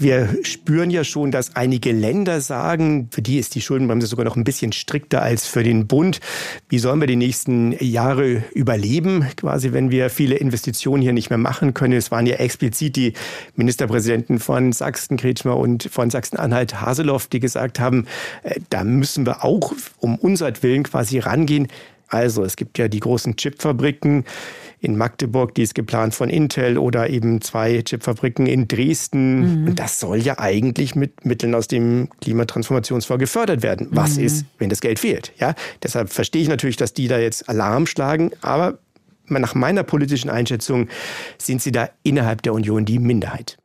Wir 0.00 0.28
spüren 0.42 0.90
ja 0.90 1.02
schon, 1.02 1.32
dass 1.32 1.56
einige 1.56 1.90
Länder 1.90 2.40
sagen, 2.40 3.08
für 3.10 3.20
die 3.20 3.38
ist 3.38 3.56
die 3.56 3.60
Schuldenbremse 3.60 4.06
sogar 4.06 4.24
noch 4.24 4.36
ein 4.36 4.44
bisschen 4.44 4.70
strikter 4.70 5.22
als 5.22 5.48
für 5.48 5.64
den 5.64 5.88
Bund. 5.88 6.20
Wie 6.68 6.78
sollen 6.78 7.00
wir 7.00 7.08
die 7.08 7.16
nächsten 7.16 7.72
Jahre 7.84 8.44
überleben, 8.54 9.26
quasi, 9.36 9.72
wenn 9.72 9.90
wir 9.90 10.08
viele 10.08 10.36
Investitionen 10.36 11.02
hier 11.02 11.12
nicht 11.12 11.30
mehr 11.30 11.38
machen 11.38 11.74
können? 11.74 11.94
Es 11.94 12.12
waren 12.12 12.26
ja 12.26 12.36
explizit 12.36 12.94
die 12.94 13.12
Ministerpräsidenten 13.56 14.38
von 14.38 14.70
Sachsen, 14.70 15.16
Kretschmer 15.16 15.56
und 15.56 15.88
von 15.90 16.10
Sachsen-Anhalt, 16.10 16.80
Haseloff, 16.80 17.26
die 17.26 17.40
gesagt 17.40 17.80
haben, 17.80 18.06
äh, 18.44 18.60
da 18.70 18.84
müssen 18.84 19.26
wir 19.26 19.44
auch 19.44 19.72
um 19.98 20.14
unser 20.14 20.52
Willen 20.62 20.84
quasi 20.84 21.18
rangehen. 21.18 21.66
Also 22.06 22.44
es 22.44 22.54
gibt 22.54 22.78
ja 22.78 22.86
die 22.86 23.00
großen 23.00 23.36
Chipfabriken 23.36 24.24
in 24.80 24.96
Magdeburg, 24.96 25.54
die 25.54 25.62
ist 25.62 25.74
geplant 25.74 26.14
von 26.14 26.28
Intel 26.28 26.78
oder 26.78 27.10
eben 27.10 27.40
zwei 27.40 27.82
Chipfabriken 27.82 28.46
in 28.46 28.68
Dresden. 28.68 29.62
Mhm. 29.62 29.68
Und 29.68 29.78
das 29.78 29.98
soll 29.98 30.18
ja 30.18 30.38
eigentlich 30.38 30.94
mit 30.94 31.24
Mitteln 31.24 31.54
aus 31.54 31.68
dem 31.68 32.08
Klimatransformationsfonds 32.20 33.20
gefördert 33.20 33.62
werden. 33.62 33.88
Was 33.90 34.16
mhm. 34.16 34.24
ist, 34.24 34.46
wenn 34.58 34.68
das 34.68 34.80
Geld 34.80 34.98
fehlt? 34.98 35.32
Ja, 35.38 35.54
deshalb 35.82 36.10
verstehe 36.10 36.42
ich 36.42 36.48
natürlich, 36.48 36.76
dass 36.76 36.92
die 36.94 37.08
da 37.08 37.18
jetzt 37.18 37.48
Alarm 37.48 37.86
schlagen, 37.86 38.30
aber 38.40 38.78
nach 39.28 39.54
meiner 39.54 39.82
politischen 39.82 40.30
Einschätzung 40.30 40.88
sind 41.36 41.60
sie 41.60 41.72
da 41.72 41.90
innerhalb 42.02 42.42
der 42.42 42.54
Union 42.54 42.84
die 42.84 42.98
Minderheit. 42.98 43.58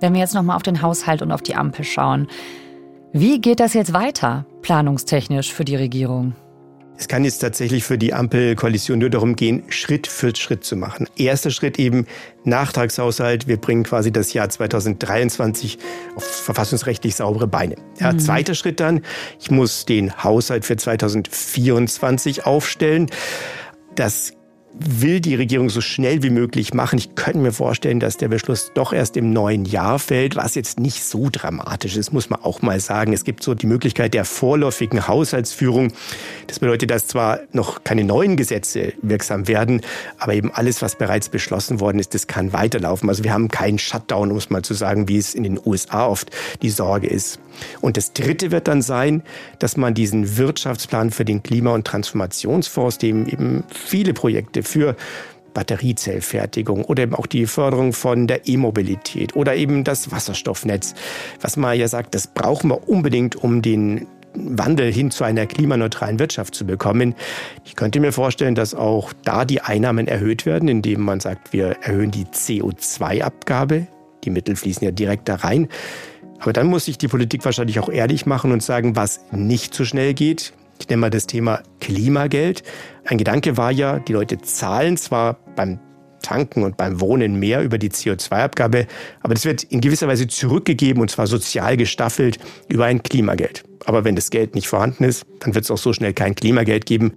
Wenn 0.00 0.12
wir 0.12 0.20
jetzt 0.20 0.34
nochmal 0.34 0.56
auf 0.56 0.62
den 0.62 0.82
Haushalt 0.82 1.22
und 1.22 1.32
auf 1.32 1.42
die 1.42 1.54
Ampel 1.54 1.84
schauen, 1.84 2.28
wie 3.12 3.40
geht 3.40 3.60
das 3.60 3.74
jetzt 3.74 3.92
weiter, 3.92 4.44
planungstechnisch 4.62 5.52
für 5.52 5.64
die 5.64 5.76
Regierung? 5.76 6.34
Es 6.96 7.08
kann 7.08 7.24
jetzt 7.24 7.38
tatsächlich 7.38 7.82
für 7.84 7.98
die 7.98 8.14
Ampelkoalition 8.14 9.00
nur 9.00 9.10
darum 9.10 9.34
gehen, 9.34 9.64
Schritt 9.68 10.06
für 10.06 10.34
Schritt 10.36 10.64
zu 10.64 10.76
machen. 10.76 11.08
Erster 11.16 11.50
Schritt 11.50 11.78
eben 11.78 12.06
Nachtragshaushalt. 12.44 13.48
Wir 13.48 13.56
bringen 13.56 13.82
quasi 13.82 14.12
das 14.12 14.32
Jahr 14.32 14.48
2023 14.48 15.78
auf 16.14 16.24
verfassungsrechtlich 16.24 17.16
saubere 17.16 17.48
Beine. 17.48 17.74
Ja, 17.98 18.12
mhm. 18.12 18.20
Zweiter 18.20 18.54
Schritt 18.54 18.78
dann, 18.78 19.02
ich 19.40 19.50
muss 19.50 19.86
den 19.86 20.22
Haushalt 20.22 20.64
für 20.64 20.76
2024 20.76 22.46
aufstellen. 22.46 23.10
Das 23.96 24.32
will 24.78 25.20
die 25.20 25.34
Regierung 25.34 25.70
so 25.70 25.80
schnell 25.80 26.22
wie 26.22 26.30
möglich 26.30 26.74
machen. 26.74 26.98
Ich 26.98 27.14
könnte 27.14 27.38
mir 27.38 27.52
vorstellen, 27.52 28.00
dass 28.00 28.16
der 28.16 28.28
Beschluss 28.28 28.72
doch 28.74 28.92
erst 28.92 29.16
im 29.16 29.32
neuen 29.32 29.64
Jahr 29.64 29.98
fällt, 29.98 30.36
was 30.36 30.54
jetzt 30.54 30.80
nicht 30.80 31.04
so 31.04 31.28
dramatisch 31.30 31.96
ist, 31.96 32.12
muss 32.12 32.30
man 32.30 32.40
auch 32.42 32.60
mal 32.62 32.80
sagen. 32.80 33.12
Es 33.12 33.24
gibt 33.24 33.42
so 33.42 33.54
die 33.54 33.66
Möglichkeit 33.66 34.14
der 34.14 34.24
vorläufigen 34.24 35.06
Haushaltsführung. 35.06 35.92
Das 36.48 36.58
bedeutet, 36.58 36.90
dass 36.90 37.06
zwar 37.06 37.40
noch 37.52 37.84
keine 37.84 38.04
neuen 38.04 38.36
Gesetze 38.36 38.92
wirksam 39.00 39.46
werden, 39.46 39.80
aber 40.18 40.34
eben 40.34 40.50
alles, 40.50 40.82
was 40.82 40.96
bereits 40.96 41.28
beschlossen 41.28 41.80
worden 41.80 41.98
ist, 41.98 42.14
das 42.14 42.26
kann 42.26 42.52
weiterlaufen. 42.52 43.08
Also 43.08 43.22
wir 43.22 43.32
haben 43.32 43.48
keinen 43.48 43.78
Shutdown, 43.78 44.30
um 44.30 44.36
es 44.36 44.50
mal 44.50 44.62
zu 44.62 44.74
sagen, 44.74 45.08
wie 45.08 45.18
es 45.18 45.34
in 45.34 45.44
den 45.44 45.60
USA 45.64 46.06
oft 46.06 46.30
die 46.62 46.70
Sorge 46.70 47.06
ist. 47.06 47.38
Und 47.80 47.96
das 47.96 48.12
Dritte 48.12 48.50
wird 48.50 48.68
dann 48.68 48.82
sein, 48.82 49.22
dass 49.58 49.76
man 49.76 49.94
diesen 49.94 50.36
Wirtschaftsplan 50.36 51.10
für 51.10 51.24
den 51.24 51.42
Klima- 51.42 51.74
und 51.74 51.86
Transformationsfonds, 51.86 52.98
dem 52.98 53.26
eben 53.26 53.64
viele 53.72 54.14
Projekte 54.14 54.62
für 54.62 54.96
Batteriezellfertigung 55.54 56.84
oder 56.84 57.04
eben 57.04 57.14
auch 57.14 57.26
die 57.26 57.46
Förderung 57.46 57.92
von 57.92 58.26
der 58.26 58.46
E-Mobilität 58.46 59.36
oder 59.36 59.54
eben 59.54 59.84
das 59.84 60.10
Wasserstoffnetz, 60.10 60.94
was 61.40 61.56
man 61.56 61.78
ja 61.78 61.88
sagt, 61.88 62.14
das 62.14 62.26
brauchen 62.26 62.70
wir 62.70 62.88
unbedingt, 62.88 63.36
um 63.36 63.62
den 63.62 64.08
Wandel 64.34 64.92
hin 64.92 65.12
zu 65.12 65.24
einer 65.24 65.46
klimaneutralen 65.46 66.18
Wirtschaft 66.18 66.54
zu 66.54 66.66
bekommen. 66.66 67.14
Ich 67.64 67.76
könnte 67.76 68.00
mir 68.00 68.12
vorstellen, 68.12 68.56
dass 68.56 68.74
auch 68.74 69.12
da 69.24 69.44
die 69.44 69.60
Einnahmen 69.60 70.08
erhöht 70.08 70.44
werden, 70.44 70.68
indem 70.68 71.02
man 71.02 71.20
sagt, 71.20 71.52
wir 71.52 71.76
erhöhen 71.82 72.10
die 72.10 72.24
CO2-Abgabe. 72.24 73.86
Die 74.24 74.30
Mittel 74.30 74.56
fließen 74.56 74.84
ja 74.84 74.90
direkt 74.90 75.28
da 75.28 75.36
rein. 75.36 75.68
Aber 76.40 76.52
dann 76.52 76.66
muss 76.66 76.84
sich 76.86 76.98
die 76.98 77.08
Politik 77.08 77.44
wahrscheinlich 77.44 77.78
auch 77.78 77.88
ehrlich 77.88 78.26
machen 78.26 78.52
und 78.52 78.62
sagen, 78.62 78.96
was 78.96 79.20
nicht 79.32 79.74
so 79.74 79.84
schnell 79.84 80.14
geht. 80.14 80.52
Ich 80.78 80.88
nenne 80.88 81.00
mal 81.00 81.10
das 81.10 81.26
Thema 81.26 81.62
Klimageld. 81.80 82.62
Ein 83.04 83.18
Gedanke 83.18 83.56
war 83.56 83.70
ja, 83.70 83.98
die 84.00 84.12
Leute 84.12 84.38
zahlen 84.38 84.96
zwar 84.96 85.38
beim 85.56 85.78
Tanken 86.24 86.64
und 86.64 86.76
beim 86.76 87.00
Wohnen 87.00 87.38
mehr 87.38 87.62
über 87.62 87.78
die 87.78 87.90
CO2-Abgabe, 87.90 88.86
aber 89.20 89.34
das 89.34 89.44
wird 89.44 89.62
in 89.64 89.80
gewisser 89.80 90.08
Weise 90.08 90.26
zurückgegeben 90.26 91.02
und 91.02 91.10
zwar 91.10 91.26
sozial 91.26 91.76
gestaffelt 91.76 92.38
über 92.68 92.86
ein 92.86 93.02
Klimageld. 93.02 93.62
Aber 93.84 94.04
wenn 94.04 94.16
das 94.16 94.30
Geld 94.30 94.54
nicht 94.54 94.66
vorhanden 94.66 95.04
ist, 95.04 95.26
dann 95.40 95.54
wird 95.54 95.64
es 95.64 95.70
auch 95.70 95.78
so 95.78 95.92
schnell 95.92 96.14
kein 96.14 96.34
Klimageld 96.34 96.86
geben. 96.86 97.12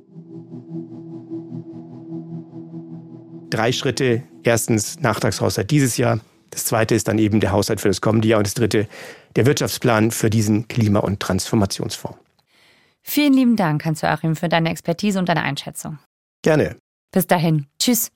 Drei 3.49 3.71
Schritte. 3.71 4.23
Erstens 4.43 4.99
Nachtragshaushalt 4.99 5.71
dieses 5.71 5.97
Jahr, 5.97 6.19
das 6.50 6.66
zweite 6.66 6.96
ist 6.96 7.08
dann 7.08 7.18
eben 7.20 7.40
der 7.40 7.52
Haushalt 7.52 7.82
für 7.82 7.88
das 7.88 8.02
kommende 8.02 8.28
Jahr 8.28 8.40
und 8.40 8.48
das 8.48 8.54
dritte 8.54 8.88
der 9.36 9.46
Wirtschaftsplan 9.46 10.12
für 10.12 10.30
diesen 10.30 10.68
Klima- 10.68 11.00
und 11.00 11.20
Transformationsfonds. 11.20 12.18
Vielen 13.04 13.34
lieben 13.34 13.56
Dank, 13.56 13.86
Hans-Joachim, 13.86 14.36
für 14.36 14.50
deine 14.50 14.70
Expertise 14.70 15.18
und 15.20 15.30
deine 15.30 15.44
Einschätzung. 15.44 16.00
Gerne. 16.42 16.76
Bis 17.14 17.26
dahin. 17.26 17.68
Tschüss. 17.80 18.12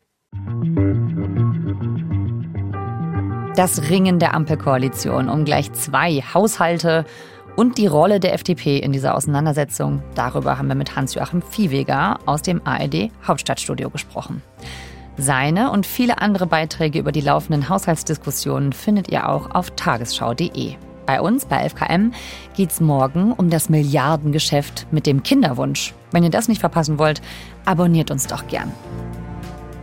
Das 3.55 3.89
Ringen 3.89 4.19
der 4.19 4.33
Ampelkoalition 4.33 5.29
um 5.29 5.45
gleich 5.45 5.71
zwei 5.73 6.21
Haushalte 6.33 7.05
und 7.55 7.77
die 7.77 7.87
Rolle 7.87 8.19
der 8.19 8.33
FDP 8.33 8.79
in 8.79 8.91
dieser 8.91 9.15
Auseinandersetzung. 9.15 10.01
Darüber 10.15 10.57
haben 10.57 10.67
wir 10.67 10.75
mit 10.75 10.95
Hans-Joachim 10.95 11.41
Viehweger 11.41 12.19
aus 12.25 12.41
dem 12.41 12.61
ARD 12.65 13.11
Hauptstadtstudio 13.25 13.89
gesprochen. 13.89 14.41
Seine 15.17 15.71
und 15.71 15.85
viele 15.85 16.21
andere 16.21 16.47
Beiträge 16.47 16.99
über 16.99 17.11
die 17.11 17.21
laufenden 17.21 17.69
Haushaltsdiskussionen 17.69 18.73
findet 18.73 19.11
ihr 19.11 19.27
auch 19.29 19.51
auf 19.51 19.71
tagesschau.de. 19.71 20.75
Bei 21.05 21.19
uns, 21.19 21.45
bei 21.45 21.67
FKM, 21.67 22.13
geht 22.55 22.71
es 22.71 22.79
morgen 22.79 23.33
um 23.33 23.49
das 23.49 23.69
Milliardengeschäft 23.69 24.87
mit 24.91 25.05
dem 25.05 25.23
Kinderwunsch. 25.23 25.93
Wenn 26.11 26.23
ihr 26.23 26.29
das 26.29 26.47
nicht 26.47 26.59
verpassen 26.59 26.97
wollt, 26.99 27.21
abonniert 27.65 28.11
uns 28.11 28.27
doch 28.27 28.47
gern. 28.47 28.71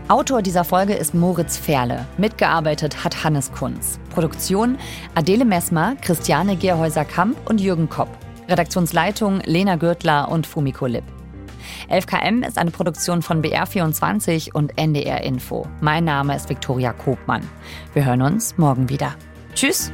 Autor 0.09 0.41
dieser 0.41 0.65
Folge 0.65 0.95
ist 0.95 1.15
Moritz 1.15 1.59
Ferle. 1.59 2.07
Mitgearbeitet 2.17 3.05
hat 3.05 3.25
Hannes 3.25 3.53
Kunz. 3.53 4.01
Produktion 4.11 4.79
Adele 5.15 5.45
Messmer, 5.45 5.97
Christiane 6.01 6.57
Gerhäuser-Kamp 6.57 7.37
und 7.47 7.61
Jürgen 7.61 7.91
Kopp. 7.91 8.09
Redaktionsleitung 8.49 9.41
Lena 9.45 9.77
Gürtler 9.77 10.31
und 10.31 10.47
Fumiko 10.47 10.87
Lipp. 10.87 11.05
11KM 11.89 12.47
ist 12.47 12.59
eine 12.59 12.71
Produktion 12.71 13.23
von 13.23 13.43
BR24 13.43 14.53
und 14.53 14.77
NDR 14.79 15.23
Info. 15.23 15.67
Mein 15.81 16.05
Name 16.05 16.37
ist 16.37 16.49
Viktoria 16.49 16.93
Kobmann. 16.93 17.49
Wir 17.95 18.05
hören 18.05 18.23
uns 18.23 18.59
morgen 18.59 18.89
wieder. 18.89 19.15
Tschüss! 19.55 19.91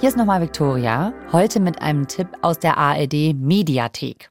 Hier 0.00 0.10
ist 0.10 0.18
nochmal 0.18 0.42
Viktoria, 0.42 1.14
heute 1.32 1.60
mit 1.60 1.80
einem 1.80 2.06
Tipp 2.06 2.28
aus 2.42 2.58
der 2.58 2.76
ARD 2.76 3.34
Mediathek. 3.34 4.30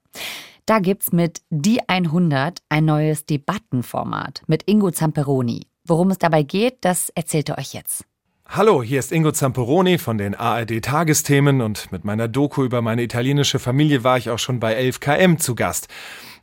Da 0.66 0.80
gibt's 0.80 1.12
mit 1.12 1.42
Die 1.50 1.82
100 1.90 2.60
ein 2.70 2.86
neues 2.86 3.26
Debattenformat 3.26 4.44
mit 4.48 4.70
Ingo 4.70 4.92
Zamperoni. 4.92 5.68
Worum 5.86 6.12
es 6.12 6.20
dabei 6.20 6.44
geht, 6.44 6.78
das 6.82 7.10
erzählt 7.10 7.50
er 7.50 7.58
euch 7.58 7.74
jetzt. 7.74 8.06
Hallo, 8.46 8.84
hier 8.84 9.00
ist 9.00 9.12
Ingo 9.12 9.32
Zamperoni 9.32 9.98
von 9.98 10.18
den 10.18 10.36
ARD 10.36 10.84
Tagesthemen 10.84 11.62
und 11.62 11.92
mit 11.92 12.04
meiner 12.04 12.28
Doku 12.28 12.64
über 12.64 12.82
meine 12.84 13.02
italienische 13.02 13.58
Familie 13.58 14.04
war 14.04 14.18
ich 14.18 14.30
auch 14.30 14.38
schon 14.38 14.60
bei 14.60 14.78
11KM 14.80 15.38
zu 15.38 15.56
Gast. 15.56 15.88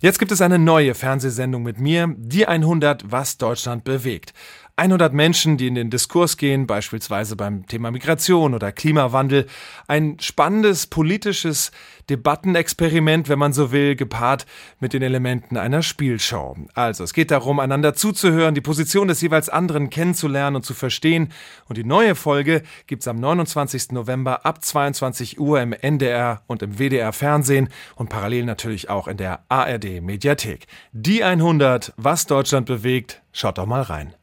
Jetzt 0.01 0.19
gibt 0.19 0.33
es 0.33 0.41
eine 0.41 0.59
neue 0.59 0.95
Fernsehsendung 0.95 1.63
mit 1.63 1.79
mir, 1.79 2.13
Die 2.17 2.47
100, 2.47 3.13
was 3.13 3.37
Deutschland 3.37 3.85
bewegt. 3.85 4.33
100 4.81 5.13
Menschen, 5.13 5.59
die 5.59 5.67
in 5.67 5.75
den 5.75 5.91
Diskurs 5.91 6.39
gehen, 6.39 6.67
beispielsweise 6.67 7.37
beim 7.37 7.67
Thema 7.67 7.91
Migration 7.91 8.55
oder 8.55 8.73
Klimawandel. 8.73 9.47
Ein 9.89 10.17
spannendes 10.21 10.87
politisches 10.87 11.71
Debattenexperiment, 12.09 13.29
wenn 13.29 13.39
man 13.39 13.53
so 13.53 13.73
will, 13.73 13.95
gepaart 13.95 14.47
mit 14.79 14.95
den 14.95 15.03
Elementen 15.03 15.59
einer 15.59 15.83
Spielshow. 15.83 16.57
Also, 16.73 17.05
es 17.05 17.13
geht 17.13 17.31
darum, 17.31 17.61
einander 17.61 17.93
zuzuhören, 17.93 18.55
die 18.55 18.63
Position 18.63 19.09
des 19.09 19.21
jeweils 19.21 19.51
anderen 19.51 19.91
kennenzulernen 19.91 20.57
und 20.57 20.65
zu 20.65 20.73
verstehen. 20.73 21.31
Und 21.69 21.77
die 21.77 21.85
neue 21.85 22.15
Folge 22.15 22.63
gibt's 22.87 23.07
am 23.07 23.21
29. 23.21 23.93
November 23.93 24.47
ab 24.47 24.65
22 24.65 25.39
Uhr 25.39 25.61
im 25.61 25.75
NDR 25.75 26.41
und 26.47 26.63
im 26.63 26.79
WDR 26.79 27.13
Fernsehen 27.13 27.69
und 27.97 28.09
parallel 28.09 28.47
natürlich 28.47 28.89
auch 28.89 29.09
in 29.09 29.19
der 29.19 29.45
ARD 29.51 30.01
Mediathek. 30.01 30.67
Die 30.93 31.23
100, 31.23 31.93
was 31.99 32.25
Deutschland 32.25 32.65
bewegt, 32.65 33.21
schaut 33.31 33.59
doch 33.59 33.67
mal 33.67 33.83
rein. 33.83 34.15